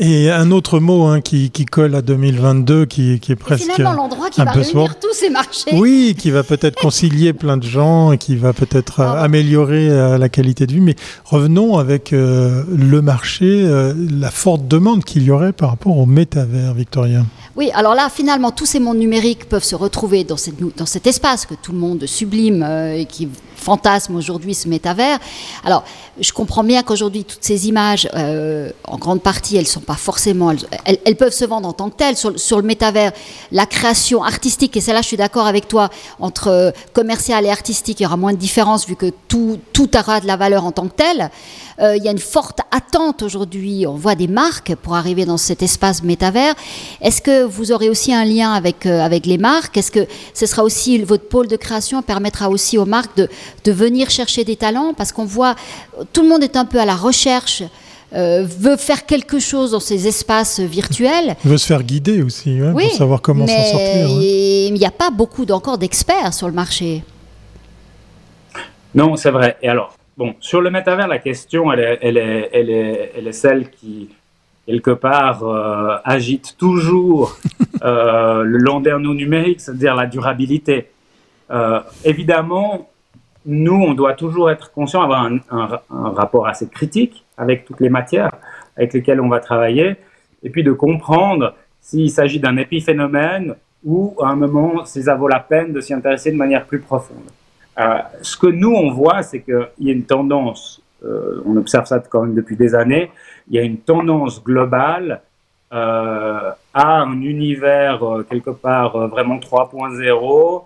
Et 0.00 0.30
un 0.30 0.50
autre 0.50 0.80
mot 0.80 1.04
hein, 1.04 1.20
qui, 1.20 1.50
colle 1.70 1.94
à 1.94 2.02
2022, 2.02 2.86
qui, 2.86 3.20
qui 3.20 3.32
est 3.32 3.36
presque 3.36 3.78
l'endroit 3.78 4.30
qui 4.30 4.42
va 4.42 4.50
réunir 4.50 4.98
tous 4.98 5.12
ces 5.12 5.30
marchés. 5.30 5.70
Oui, 5.74 6.14
qui 6.18 6.30
va 6.30 6.42
peut-être 6.42 6.76
concilier 6.80 7.32
plein 7.32 7.56
de 7.56 7.64
gens 7.64 8.12
et 8.12 8.18
qui 8.18 8.36
va 8.36 8.52
peut-être 8.52 9.00
euh, 9.00 9.22
améliorer 9.22 9.88
euh, 9.88 10.18
la 10.18 10.28
qualité 10.28 10.66
de 10.66 10.72
vie. 10.72 10.80
Mais 10.80 10.96
revenons 11.24 11.78
avec 11.78 12.12
euh, 12.12 12.64
le 12.68 13.02
marché, 13.02 13.68
la 14.10 14.30
forte 14.30 14.66
demande 14.66 15.04
qu'il 15.04 15.22
y 15.22 15.30
aurait 15.30 15.52
par 15.52 15.70
rapport 15.70 15.96
au 15.96 16.06
métavers, 16.06 16.74
Victorien. 16.74 17.26
Oui, 17.56 17.70
alors 17.74 17.94
là, 17.94 18.08
finalement, 18.08 18.52
tous 18.52 18.66
ces 18.66 18.80
mondes 18.80 18.98
numériques 18.98 19.48
peuvent 19.48 19.64
se 19.64 19.74
retrouver 19.74 20.24
dans, 20.24 20.36
cette, 20.36 20.56
dans 20.76 20.86
cet 20.86 21.06
espace 21.06 21.46
que 21.46 21.54
tout 21.54 21.72
le 21.72 21.78
monde 21.78 22.06
sublime 22.06 22.62
et 22.94 23.06
qui 23.06 23.28
fantasme 23.60 24.16
aujourd'hui 24.16 24.54
ce 24.54 24.68
métavers. 24.68 25.18
Alors, 25.64 25.84
je 26.18 26.32
comprends 26.32 26.64
bien 26.64 26.82
qu'aujourd'hui, 26.82 27.24
toutes 27.24 27.44
ces 27.44 27.68
images, 27.68 28.08
euh, 28.14 28.70
en 28.84 28.98
grande 28.98 29.22
partie, 29.22 29.56
elles 29.56 29.66
sont 29.66 29.80
pas 29.80 29.94
forcément, 29.94 30.52
elles, 30.84 31.16
peuvent 31.16 31.32
se 31.32 31.44
vendre 31.44 31.68
en 31.68 31.72
tant 31.72 31.90
que 31.90 31.96
telles. 31.96 32.16
Sur, 32.16 32.56
le 32.56 32.62
métavers, 32.62 33.12
la 33.52 33.66
création 33.66 34.22
artistique, 34.22 34.76
et 34.76 34.80
celle-là, 34.80 35.02
je 35.02 35.06
suis 35.06 35.16
d'accord 35.16 35.46
avec 35.46 35.68
toi, 35.68 35.90
entre 36.18 36.48
euh, 36.48 36.70
commercial 36.92 37.46
et 37.46 37.50
artistique, 37.50 38.00
il 38.00 38.04
y 38.04 38.06
aura 38.06 38.16
moins 38.16 38.32
de 38.32 38.38
différence 38.38 38.86
vu 38.86 38.96
que 38.96 39.12
tout, 39.28 39.58
tout 39.72 39.96
aura 39.96 40.20
de 40.20 40.26
la 40.26 40.36
valeur 40.36 40.64
en 40.64 40.72
tant 40.72 40.86
que 40.88 40.94
tel. 40.94 41.30
Euh, 41.80 41.96
il 41.96 42.04
y 42.04 42.08
a 42.08 42.10
une 42.10 42.18
forte 42.18 42.60
attente 42.70 43.22
aujourd'hui. 43.22 43.86
On 43.86 43.94
voit 43.94 44.14
des 44.14 44.28
marques 44.28 44.74
pour 44.76 44.94
arriver 44.94 45.24
dans 45.24 45.36
cet 45.36 45.62
espace 45.62 46.02
métavers. 46.02 46.54
Est-ce 47.00 47.22
que 47.22 47.44
vous 47.44 47.72
aurez 47.72 47.88
aussi 47.88 48.12
un 48.12 48.24
lien 48.24 48.52
avec, 48.52 48.86
avec 48.86 49.26
les 49.26 49.38
marques? 49.38 49.76
Est-ce 49.76 49.90
que 49.90 50.06
ce 50.34 50.46
sera 50.46 50.62
aussi 50.62 50.98
votre 50.98 51.28
pôle 51.28 51.48
de 51.48 51.56
création 51.56 52.02
permettra 52.02 52.50
aussi 52.50 52.78
aux 52.78 52.86
marques 52.86 53.16
de, 53.16 53.28
de 53.64 53.72
venir 53.72 54.10
chercher 54.10 54.44
des 54.44 54.56
talents? 54.56 54.94
Parce 54.94 55.12
qu'on 55.12 55.24
voit 55.24 55.54
tout 56.12 56.22
le 56.22 56.28
monde 56.28 56.42
est 56.42 56.56
un 56.56 56.64
peu 56.64 56.78
à 56.80 56.84
la 56.84 56.96
recherche. 56.96 57.62
Euh, 58.12 58.44
veut 58.44 58.76
faire 58.76 59.06
quelque 59.06 59.38
chose 59.38 59.70
dans 59.70 59.80
ces 59.80 60.08
espaces 60.08 60.58
virtuels. 60.58 61.36
Veut 61.44 61.58
se 61.58 61.66
faire 61.66 61.84
guider 61.84 62.22
aussi, 62.22 62.58
hein, 62.60 62.72
pour 62.72 62.90
savoir 62.90 63.22
comment 63.22 63.46
s'en 63.46 63.64
sortir. 63.64 64.08
Il 64.20 64.74
n'y 64.74 64.84
a 64.84 64.90
pas 64.90 65.10
beaucoup 65.10 65.44
encore 65.50 65.78
d'experts 65.78 66.34
sur 66.34 66.48
le 66.48 66.52
marché. 66.52 67.04
Non, 68.96 69.14
c'est 69.14 69.30
vrai. 69.30 69.56
Et 69.62 69.68
alors, 69.68 69.94
bon, 70.20 70.34
sur 70.38 70.60
le 70.60 70.70
métavers, 70.70 71.08
la 71.08 71.18
question, 71.18 71.72
elle 71.72 71.80
est, 71.80 71.98
elle 72.02 72.18
est, 72.18 72.50
elle 72.52 72.70
est, 72.70 73.12
elle 73.16 73.26
est 73.26 73.32
celle 73.32 73.70
qui, 73.70 74.10
quelque 74.66 74.90
part, 74.90 75.42
euh, 75.42 75.96
agite 76.04 76.56
toujours 76.58 77.38
euh, 77.82 78.42
le 78.42 78.58
landerneau 78.58 79.14
numérique, 79.14 79.62
c'est-à-dire 79.62 79.94
la 79.94 80.06
durabilité. 80.06 80.88
évidemment, 82.04 82.90
nous, 83.46 83.80
on 83.88 83.94
doit 83.94 84.12
toujours 84.12 84.50
être 84.50 84.70
conscient, 84.72 85.00
avoir 85.00 85.24
un, 85.24 85.70
rapport 85.88 86.46
assez 86.46 86.68
critique 86.68 87.24
avec 87.38 87.64
toutes 87.64 87.80
les 87.80 87.88
matières 87.88 88.32
avec 88.76 88.92
lesquelles 88.92 89.20
on 89.20 89.28
va 89.28 89.40
travailler, 89.40 89.96
et 90.42 90.50
puis 90.50 90.62
de 90.62 90.72
comprendre 90.72 91.54
s'il 91.80 92.10
s'agit 92.10 92.40
d'un 92.40 92.56
épiphénomène 92.56 93.54
ou 93.84 94.14
à 94.22 94.28
un 94.28 94.36
moment, 94.36 94.84
si 94.84 95.02
ça 95.02 95.14
vaut 95.14 95.28
la 95.28 95.40
peine 95.40 95.72
de 95.72 95.80
s'y 95.80 95.94
intéresser 95.94 96.30
de 96.30 96.36
manière 96.36 96.64
plus 96.66 96.80
profonde. 96.80 97.30
Euh, 97.78 97.98
ce 98.22 98.36
que 98.36 98.46
nous, 98.46 98.72
on 98.72 98.92
voit, 98.92 99.22
c'est 99.22 99.40
qu'il 99.40 99.68
y 99.80 99.90
a 99.90 99.92
une 99.92 100.04
tendance, 100.04 100.82
euh, 101.04 101.42
on 101.46 101.56
observe 101.56 101.86
ça 101.86 101.98
quand 102.00 102.22
même 102.22 102.34
depuis 102.34 102.56
des 102.56 102.74
années, 102.74 103.10
il 103.48 103.54
y 103.54 103.58
a 103.58 103.62
une 103.62 103.78
tendance 103.78 104.42
globale 104.42 105.22
euh, 105.72 106.50
à 106.74 107.00
un 107.02 107.20
univers 107.22 108.02
quelque 108.28 108.50
part 108.50 109.08
vraiment 109.08 109.38
3.0 109.38 110.64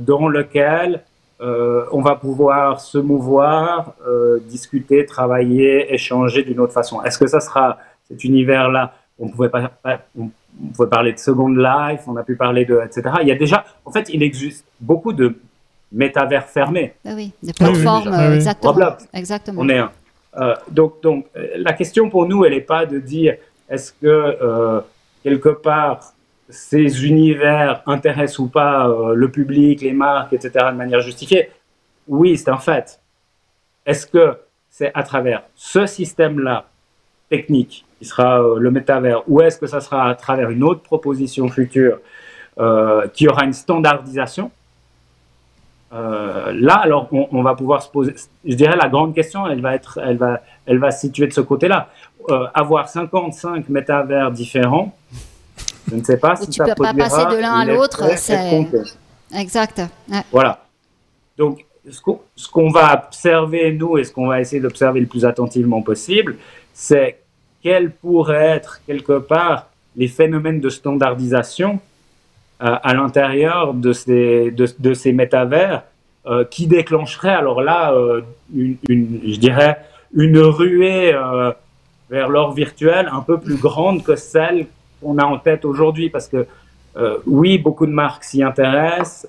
dans 0.00 0.28
lequel 0.28 1.02
on 1.40 2.00
va 2.00 2.16
pouvoir 2.16 2.80
se 2.80 2.98
mouvoir, 2.98 3.94
discuter, 4.42 5.04
travailler, 5.04 5.92
échanger 5.92 6.42
d'une 6.42 6.60
autre 6.60 6.72
façon. 6.72 7.02
Est-ce 7.02 7.18
que 7.18 7.26
ça 7.26 7.40
sera 7.40 7.78
cet 8.08 8.24
univers-là? 8.24 8.94
On 9.18 9.28
pouvait, 9.28 9.48
pas, 9.48 9.70
on 10.18 10.30
pouvait 10.74 10.88
parler 10.88 11.12
de 11.12 11.18
Second 11.18 11.48
Life, 11.48 12.02
on 12.06 12.16
a 12.16 12.22
pu 12.22 12.36
parler 12.36 12.64
de, 12.64 12.80
etc. 12.84 13.16
Il 13.22 13.28
y 13.28 13.32
a 13.32 13.36
déjà, 13.36 13.64
en 13.84 13.90
fait, 13.90 14.08
il 14.10 14.22
existe 14.22 14.66
beaucoup 14.80 15.12
de 15.12 15.36
métavers 15.94 16.46
fermés. 16.46 16.94
Ah 17.06 17.12
oui, 17.14 17.32
des 17.42 17.52
plateformes, 17.52 18.10
ah 18.12 18.34
exactement. 18.34 18.96
exactement. 19.12 19.62
On 19.62 19.68
est 19.68 19.78
un. 19.78 19.92
Euh, 20.36 20.54
donc, 20.70 21.00
donc, 21.02 21.26
la 21.56 21.72
question 21.72 22.10
pour 22.10 22.26
nous, 22.26 22.44
elle 22.44 22.52
n'est 22.52 22.60
pas 22.60 22.84
de 22.84 22.98
dire 22.98 23.36
est-ce 23.70 23.92
que 23.92 24.82
quelque 25.22 25.48
part 25.48 26.14
ces 26.48 27.06
univers 27.06 27.82
intéressent 27.86 28.38
ou 28.40 28.48
pas 28.48 28.88
euh, 28.88 29.14
le 29.14 29.30
public, 29.30 29.80
les 29.80 29.92
marques, 29.92 30.32
etc., 30.32 30.66
de 30.70 30.76
manière 30.76 31.00
justifiée, 31.00 31.50
oui, 32.06 32.36
c'est 32.36 32.50
un 32.50 32.58
fait. 32.58 33.00
Est-ce 33.86 34.06
que 34.06 34.36
c'est 34.70 34.92
à 34.94 35.02
travers 35.02 35.42
ce 35.54 35.86
système-là 35.86 36.66
technique 37.30 37.86
qui 37.98 38.04
sera 38.04 38.42
euh, 38.42 38.58
le 38.58 38.70
métavers, 38.70 39.22
ou 39.28 39.40
est-ce 39.40 39.58
que 39.58 39.66
ça 39.66 39.80
sera 39.80 40.08
à 40.08 40.14
travers 40.14 40.50
une 40.50 40.62
autre 40.62 40.82
proposition 40.82 41.48
future 41.48 41.98
euh, 42.58 43.08
qui 43.08 43.26
aura 43.26 43.44
une 43.44 43.52
standardisation? 43.52 44.50
Là, 45.94 46.74
alors, 46.74 47.08
on, 47.12 47.42
va 47.42 47.54
pouvoir 47.54 47.82
se 47.82 47.88
poser. 47.88 48.14
Je 48.44 48.54
dirais 48.54 48.76
la 48.76 48.88
grande 48.88 49.14
question, 49.14 49.46
elle 49.46 49.60
va 49.60 49.74
être, 49.74 50.00
elle 50.02 50.16
va, 50.16 50.40
elle 50.66 50.78
va 50.78 50.90
se 50.90 51.02
situer 51.02 51.28
de 51.28 51.32
ce 51.32 51.40
côté-là. 51.40 51.88
avoir 52.54 52.88
55 52.88 53.68
métavers 53.68 54.32
différents 54.32 54.92
je 55.90 55.96
ne 55.96 56.04
sais 56.04 56.16
pas 56.16 56.36
si 56.40 56.48
tu 56.48 56.60
ne 56.60 56.66
peux 56.66 56.74
pas 56.74 56.94
passer 56.94 57.24
de 57.34 57.40
l'un 57.40 57.54
à 57.54 57.64
l'autre. 57.64 58.02
Exact. 59.34 59.82
Voilà. 60.30 60.64
Donc, 61.36 61.64
ce 61.88 62.48
qu'on 62.48 62.70
va 62.70 63.04
observer, 63.06 63.72
nous, 63.72 63.98
et 63.98 64.04
ce 64.04 64.12
qu'on 64.12 64.28
va 64.28 64.40
essayer 64.40 64.60
d'observer 64.60 65.00
le 65.00 65.06
plus 65.06 65.24
attentivement 65.24 65.82
possible, 65.82 66.36
c'est 66.72 67.20
quels 67.62 67.90
pourraient 67.90 68.56
être, 68.56 68.80
quelque 68.86 69.18
part, 69.18 69.66
les 69.96 70.08
phénomènes 70.08 70.60
de 70.60 70.68
standardisation 70.70 71.74
euh, 71.74 71.78
à 72.60 72.94
l'intérieur 72.94 73.74
de 73.74 73.92
ces, 73.92 74.50
de, 74.50 74.94
ces 74.94 75.12
métavers 75.12 75.82
euh, 76.26 76.44
qui 76.44 76.66
déclencheraient, 76.66 77.34
alors 77.34 77.60
là, 77.60 77.92
euh, 77.92 78.22
une, 78.54 78.76
je 79.26 79.36
dirais, 79.38 79.78
une 80.14 80.38
ruée 80.38 81.12
vers 82.08 82.28
l'or 82.28 82.52
virtuel 82.52 83.08
un 83.12 83.20
peu 83.20 83.38
plus 83.38 83.56
grande 83.56 84.02
que 84.02 84.16
celle 84.16 84.66
qu'on 85.02 85.18
a 85.18 85.24
en 85.24 85.38
tête 85.38 85.64
aujourd'hui. 85.64 86.08
Parce 86.08 86.28
que, 86.28 86.46
oui, 87.26 87.58
beaucoup 87.58 87.86
de 87.86 87.92
marques 87.92 88.22
s'y 88.22 88.42
intéressent, 88.42 89.26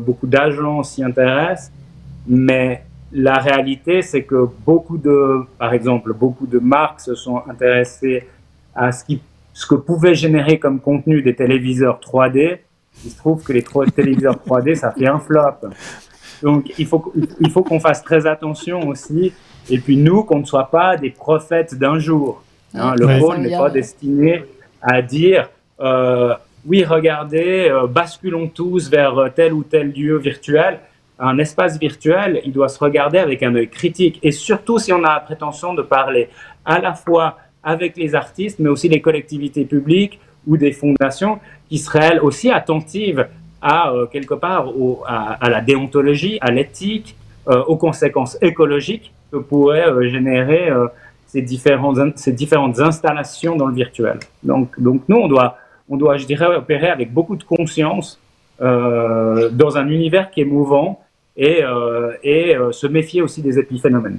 beaucoup 0.00 0.26
d'agents 0.26 0.82
s'y 0.82 1.04
intéressent, 1.04 1.70
mais 2.26 2.82
la 3.12 3.34
réalité, 3.34 4.02
c'est 4.02 4.22
que 4.22 4.48
beaucoup 4.64 4.96
de, 4.96 5.42
par 5.58 5.74
exemple, 5.74 6.12
beaucoup 6.14 6.46
de 6.46 6.58
marques 6.58 7.00
se 7.00 7.14
sont 7.14 7.42
intéressées 7.48 8.26
à 8.74 8.90
ce, 8.90 9.04
qui, 9.04 9.20
ce 9.52 9.66
que 9.66 9.74
pouvaient 9.74 10.14
générer 10.14 10.58
comme 10.58 10.80
contenu 10.80 11.22
des 11.22 11.34
téléviseurs 11.34 12.00
3D. 12.00 12.58
Il 13.04 13.10
se 13.10 13.16
trouve 13.16 13.42
que 13.42 13.52
les 13.52 13.62
téléviseurs 13.96 14.38
3D, 14.46 14.74
ça 14.74 14.92
fait 14.92 15.06
un 15.06 15.18
flop. 15.18 15.68
Donc, 16.42 16.72
il 16.78 16.86
faut, 16.86 17.12
il 17.40 17.50
faut 17.50 17.62
qu'on 17.62 17.80
fasse 17.80 18.02
très 18.02 18.26
attention 18.26 18.88
aussi. 18.88 19.32
Et 19.70 19.78
puis, 19.78 19.96
nous, 19.96 20.24
qu'on 20.24 20.40
ne 20.40 20.44
soit 20.44 20.70
pas 20.70 20.96
des 20.96 21.10
prophètes 21.10 21.74
d'un 21.74 21.98
jour. 21.98 22.42
Hein, 22.74 22.94
le 22.98 23.20
rôle 23.20 23.38
n'est 23.38 23.56
pas 23.56 23.70
destiné 23.70 24.44
à 24.80 25.02
dire 25.02 25.50
euh, 25.80 26.34
oui, 26.66 26.84
regardez, 26.84 27.68
euh, 27.70 27.86
basculons 27.86 28.48
tous 28.48 28.88
vers 28.88 29.30
tel 29.34 29.52
ou 29.52 29.62
tel 29.62 29.92
lieu 29.92 30.16
virtuel 30.16 30.80
un 31.22 31.38
espace 31.38 31.78
virtuel, 31.78 32.40
il 32.44 32.52
doit 32.52 32.68
se 32.68 32.78
regarder 32.78 33.18
avec 33.18 33.42
un 33.42 33.54
œil 33.54 33.68
critique. 33.68 34.18
Et 34.22 34.32
surtout 34.32 34.78
si 34.78 34.92
on 34.92 35.04
a 35.04 35.14
la 35.14 35.20
prétention 35.20 35.72
de 35.72 35.82
parler 35.82 36.28
à 36.64 36.80
la 36.80 36.94
fois 36.94 37.38
avec 37.62 37.96
les 37.96 38.14
artistes, 38.14 38.58
mais 38.58 38.68
aussi 38.68 38.88
les 38.88 39.00
collectivités 39.00 39.64
publiques 39.64 40.20
ou 40.46 40.56
des 40.56 40.72
fondations 40.72 41.38
qui 41.68 41.78
seraient 41.78 42.10
elles 42.12 42.20
aussi 42.20 42.50
attentives 42.50 43.28
à, 43.60 43.92
euh, 43.92 44.06
quelque 44.06 44.34
part, 44.34 44.72
à, 45.06 45.48
la 45.48 45.60
déontologie, 45.60 46.38
à 46.40 46.50
l'éthique, 46.50 47.16
euh, 47.48 47.62
aux 47.64 47.76
conséquences 47.76 48.36
écologiques 48.42 49.12
que 49.30 49.36
pourraient 49.36 49.88
euh, 49.88 50.08
générer 50.08 50.70
ces, 51.26 51.42
différentes, 51.42 52.18
ces 52.18 52.32
différentes 52.32 52.80
installations 52.80 53.56
dans 53.56 53.66
le 53.66 53.74
virtuel. 53.74 54.18
Donc, 54.42 54.80
donc 54.80 55.02
nous, 55.08 55.16
on 55.16 55.28
doit, 55.28 55.58
on 55.88 55.96
doit, 55.96 56.16
je 56.16 56.26
dirais, 56.26 56.46
opérer 56.56 56.88
avec 56.88 57.12
beaucoup 57.12 57.36
de 57.36 57.44
conscience 57.44 58.18
dans 58.60 59.76
un 59.76 59.88
univers 59.88 60.30
qui 60.30 60.40
est 60.40 60.44
mouvant 60.44 61.02
et, 61.36 61.62
euh, 61.62 62.12
et 62.22 62.56
euh, 62.56 62.72
se 62.72 62.86
méfier 62.86 63.22
aussi 63.22 63.42
des 63.42 63.58
épiphénomènes. 63.58 64.18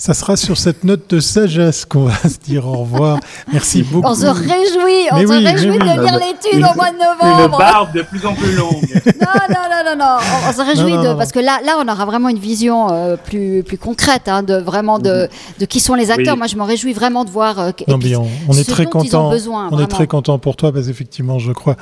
Ça 0.00 0.14
sera 0.14 0.36
sur 0.36 0.56
cette 0.56 0.84
note 0.84 1.10
de 1.10 1.18
sagesse 1.18 1.84
qu'on 1.84 2.04
va 2.04 2.16
se 2.28 2.38
dire 2.38 2.68
au 2.68 2.78
revoir. 2.78 3.18
Merci 3.52 3.82
beaucoup. 3.90 4.06
On 4.06 4.14
se 4.14 4.26
réjouit, 4.26 5.08
on 5.10 5.18
se 5.18 5.44
réjouit 5.44 5.76
de 5.76 5.84
lire 5.84 6.18
l'étude 6.20 6.64
au 6.64 6.76
mois 6.76 6.92
de 6.92 6.98
novembre. 6.98 7.52
Une 7.52 7.58
barbe 7.58 7.92
de 7.92 8.02
plus 8.02 8.24
en 8.24 8.32
plus 8.34 8.54
longue. 8.54 8.74
non, 9.20 9.26
non, 9.48 9.64
non, 9.68 9.82
non, 9.84 9.96
non. 9.98 10.16
On, 10.48 10.52
se 10.52 10.62
réjouit 10.62 10.92
de, 10.92 11.14
parce 11.14 11.32
que 11.32 11.40
là, 11.40 11.58
là, 11.66 11.82
on 11.84 11.88
aura 11.88 12.04
vraiment 12.04 12.28
une 12.28 12.38
vision 12.38 12.92
euh, 12.92 13.16
plus, 13.16 13.64
plus 13.64 13.76
concrète, 13.76 14.28
hein, 14.28 14.44
de 14.44 14.54
vraiment 14.54 15.00
de, 15.00 15.28
de, 15.58 15.64
qui 15.64 15.80
sont 15.80 15.94
les 15.94 16.12
acteurs. 16.12 16.36
Moi, 16.36 16.46
je 16.46 16.54
m'en 16.54 16.64
réjouis 16.64 16.92
vraiment 16.92 17.24
de 17.24 17.30
voir. 17.30 17.58
Euh, 17.58 17.70
non, 17.88 17.98
on, 17.98 18.26
on 18.50 18.56
est 18.56 18.68
très 18.68 18.86
content. 18.86 19.32
on 19.72 19.80
est 19.80 19.86
très 19.88 20.06
content 20.06 20.38
pour 20.38 20.54
toi 20.54 20.70
parce 20.72 20.86
qu'effectivement, 20.86 21.40
je 21.40 21.50
crois, 21.50 21.74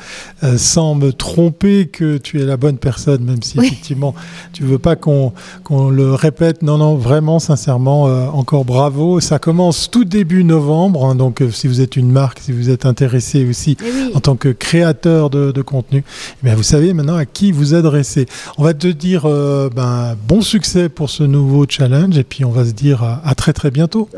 euh, 0.43 0.57
sans 0.57 0.95
me 0.95 1.13
tromper, 1.13 1.87
que 1.89 2.17
tu 2.17 2.41
es 2.41 2.47
la 2.47 2.57
bonne 2.57 2.79
personne, 2.79 3.23
même 3.25 3.43
si 3.43 3.59
effectivement, 3.59 4.15
tu 4.55 4.63
veux 4.63 4.79
pas 4.79 4.97
qu'on 4.97 5.35
qu'on 5.65 5.91
le 5.91 6.15
répète. 6.15 6.63
Non, 6.63 6.79
non, 6.79 6.95
vraiment, 6.95 7.39
sincèrement 7.41 8.06
euh, 8.07 8.27
encore 8.29 8.65
bravo. 8.65 9.21
Ça 9.21 9.39
commence 9.39 9.91
tout 9.91 10.05
début 10.05 10.45
novembre, 10.45 11.05
hein, 11.05 11.15
donc 11.15 11.43
euh, 11.43 11.51
si 11.51 11.67
vous 11.69 11.81
êtes 11.81 11.97
une 11.97 12.11
marque, 12.11 12.41
si 12.41 12.53
vous 12.53 12.71
êtes 12.71 12.87
intéressé 12.87 13.47
aussi 13.49 13.77
en 14.15 14.21
tant 14.21 14.37
que 14.37 14.49
créateur 14.49 15.31
de, 15.31 15.63
contenu, 15.63 16.05
eh 16.45 16.55
vous 16.55 16.63
savez 16.63 16.93
maintenant 16.93 17.17
à 17.17 17.25
qui 17.25 17.53
vous 17.53 17.75
adresser. 17.75 18.27
On 18.59 18.65
va 18.65 18.75
te 18.75 18.87
dire 18.87 19.23
euh, 19.27 19.69
ben, 19.75 20.17
bon 20.27 20.41
succès 20.41 20.89
pour 20.89 21.11
ce 21.11 21.23
nouveau 21.23 21.67
challenge 21.69 22.17
et 22.19 22.25
puis 22.25 22.45
on 22.45 22.51
va 22.51 22.65
se 22.65 22.73
dire 22.73 23.03
à, 23.03 23.35
très 23.35 23.53
très 23.53 23.71
bientôt. 23.71 24.09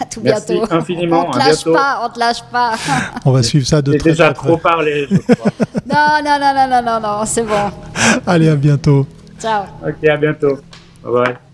À 0.00 0.04
tout 0.04 0.20
bientôt. 0.20 0.64
Infiniment. 0.70 1.26
On 1.28 1.30
te 1.30 1.38
lâche 1.38 1.64
pas, 1.64 2.00
on 2.04 2.12
te 2.12 2.18
lâche 2.18 2.42
pas. 2.50 2.72
on 3.24 3.32
va 3.32 3.42
suivre 3.42 3.66
ça 3.66 3.82
de 3.82 3.94
très, 3.94 4.10
déjà 4.10 4.32
trop 4.32 4.56
parlé, 4.56 5.06
je 5.10 5.34
crois. 5.34 5.52
non, 5.86 6.18
non, 6.24 6.38
non, 6.40 6.54
non, 6.54 6.68
non, 6.68 6.82
non, 6.82 7.00
non, 7.00 7.24
c'est 7.24 7.44
bon. 7.44 7.70
Allez, 8.26 8.48
à 8.48 8.56
bientôt. 8.56 9.06
Ciao. 9.40 9.64
Ok, 9.86 10.08
à 10.08 10.16
bientôt. 10.16 10.58
Bye 11.04 11.12
bye. 11.12 11.45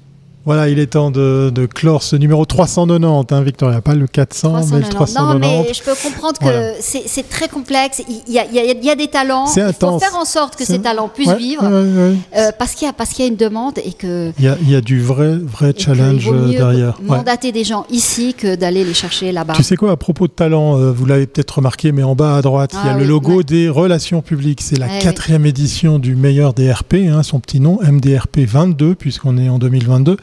Voilà, 0.44 0.68
il 0.68 0.78
est 0.80 0.88
temps 0.88 1.10
de, 1.10 1.68
clore 1.72 2.02
ce 2.02 2.16
numéro 2.16 2.44
390, 2.44 3.32
hein, 3.32 3.42
Victoria, 3.42 3.80
pas 3.80 3.94
le 3.94 4.06
400, 4.06 4.66
mais 4.72 4.80
le 4.80 4.88
390. 4.88 5.16
Non, 5.16 5.38
mais 5.38 5.72
je 5.72 5.82
peux 5.82 5.94
comprendre 5.94 6.38
que 6.40 6.74
c'est 6.80 7.28
très 7.28 7.48
complexe. 7.48 8.02
Il 8.08 8.32
y, 8.32 8.38
a, 8.38 8.94
des 8.94 9.08
talents. 9.08 9.46
Il 9.56 9.62
faut 9.78 9.98
faire 9.98 10.16
en 10.16 10.24
sorte 10.24 10.56
que 10.56 10.64
ces 10.64 10.80
talents 10.80 11.08
puissent 11.08 11.32
vivre, 11.34 11.62
euh, 11.64 12.50
parce 12.58 12.74
qu'il 12.74 12.88
y, 12.88 13.22
a 13.22 13.26
une 13.26 13.36
demande 13.36 13.78
et 13.78 13.92
que. 13.92 14.32
Il 14.38 14.70
y 14.70 14.74
a, 14.74 14.80
du 14.80 15.00
vrai, 15.00 15.36
vrai 15.36 15.74
challenge 15.76 16.24
il 16.26 16.32
mieux 16.32 16.50
derrière. 16.52 16.98
Mandater 17.02 17.52
des 17.52 17.64
gens 17.64 17.86
ici 17.90 18.34
que 18.34 18.56
d'aller 18.56 18.84
les 18.84 18.94
chercher 18.94 19.32
là-bas. 19.32 19.54
Tu 19.54 19.62
sais 19.62 19.76
quoi, 19.76 19.92
à 19.92 19.96
propos 19.96 20.26
de 20.26 20.32
talent, 20.32 20.78
euh, 20.78 20.90
vous 20.90 21.06
l'avez 21.06 21.26
peut-être 21.26 21.56
remarqué, 21.56 21.92
mais 21.92 22.02
en 22.02 22.14
bas 22.14 22.36
à 22.36 22.42
droite, 22.42 22.72
il 22.72 22.86
y 22.86 22.90
a 22.90 22.94
ah 22.94 22.98
le 22.98 23.04
logo 23.04 23.42
des 23.42 23.68
relations 23.68 24.22
publiques. 24.22 24.60
C'est 24.62 24.78
la 24.78 24.86
eh 24.98 25.02
quatrième 25.02 25.46
édition 25.46 25.98
du 25.98 26.16
meilleur 26.16 26.52
DRP, 26.52 26.94
hein, 27.08 27.22
son 27.22 27.38
petit 27.40 27.60
nom, 27.60 27.78
MDRP 27.82 28.40
22, 28.40 28.94
puisqu'on 28.94 29.38
est 29.38 29.48
en 29.48 29.58
2022. 29.58 30.16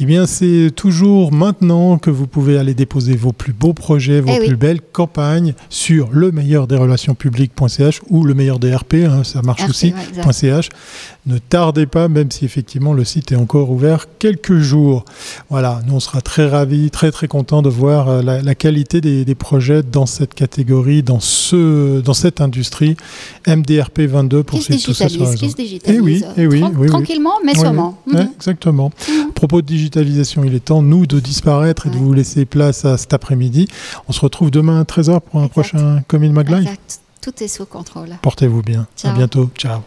Eh 0.00 0.04
bien, 0.04 0.26
c'est 0.26 0.70
toujours 0.74 1.32
maintenant 1.32 1.98
que 1.98 2.10
vous 2.10 2.26
pouvez 2.26 2.58
aller 2.58 2.74
déposer 2.74 3.16
vos 3.16 3.32
plus 3.32 3.52
beaux 3.52 3.72
projets, 3.72 4.20
vos 4.20 4.32
eh 4.32 4.46
plus 4.46 4.56
belles 4.56 4.80
campagnes 4.80 5.54
sur 5.68 6.08
le 6.12 6.32
meilleur 6.32 6.66
des 6.66 6.76
relations 6.76 7.14
publiques.ch 7.14 8.00
ou 8.10 8.24
le 8.24 8.34
meilleur 8.34 8.58
des 8.58 8.74
RP, 8.74 8.94
hein, 9.06 9.24
ça 9.24 9.42
marche 9.42 9.68
aussi, 9.68 9.92
.ch. 10.32 10.68
Ne 11.26 11.38
tardez 11.38 11.86
pas, 11.86 12.06
même 12.06 12.30
si 12.30 12.44
effectivement 12.44 12.92
le 12.92 13.04
site 13.04 13.32
est 13.32 13.36
encore 13.36 13.70
ouvert 13.70 14.06
quelques 14.20 14.58
jours. 14.58 15.04
Voilà, 15.50 15.80
nous 15.86 15.94
on 15.94 16.00
sera 16.00 16.20
très 16.20 16.46
ravis, 16.46 16.90
très 16.90 17.10
très 17.10 17.26
contents 17.26 17.62
de 17.62 17.68
voir 17.68 18.08
euh, 18.08 18.22
la, 18.22 18.54
qualité 18.54 19.00
des, 19.00 19.34
projets 19.34 19.82
dans 19.82 20.06
cette 20.06 20.34
catégorie, 20.34 21.02
dans, 21.02 21.18
ce, 21.20 22.00
dans 22.00 22.14
cette 22.14 22.40
industrie. 22.40 22.96
MDRP 23.46 24.02
22 24.02 24.42
pour 24.44 24.62
suivre 24.62 24.82
tout 24.82 24.94
ça 24.94 25.08
sur 25.08 25.28
digitalise 25.28 25.80
eh 25.86 26.00
oui, 26.00 26.22
eh 26.36 26.46
oui, 26.46 26.64
oui, 26.76 26.88
Tranquillement, 26.88 27.34
mais 27.44 27.54
sûrement. 27.54 27.98
Mhm. 28.06 28.28
exactement. 28.36 28.92
Mhm. 29.08 29.32
Propos 29.56 29.62
de 29.62 29.68
digitalisation, 29.68 30.44
il 30.44 30.54
est 30.54 30.66
temps, 30.66 30.82
nous, 30.82 31.06
de 31.06 31.18
disparaître 31.18 31.86
et 31.86 31.90
de 31.90 31.96
vous 31.96 32.12
laisser 32.12 32.44
place 32.44 32.84
à 32.84 32.98
cet 32.98 33.14
après-midi. 33.14 33.68
On 34.06 34.12
se 34.12 34.20
retrouve 34.20 34.50
demain 34.50 34.80
à 34.80 34.82
13h 34.82 35.20
pour 35.20 35.40
un 35.40 35.48
prochain 35.48 36.02
Commune. 36.08 36.36
Exact. 36.38 37.00
Tout 37.22 37.42
est 37.42 37.48
sous 37.48 37.64
contrôle. 37.64 38.10
Portez-vous 38.20 38.60
bien. 38.60 38.86
À 39.02 39.12
bientôt. 39.12 39.48
Ciao. 39.56 39.80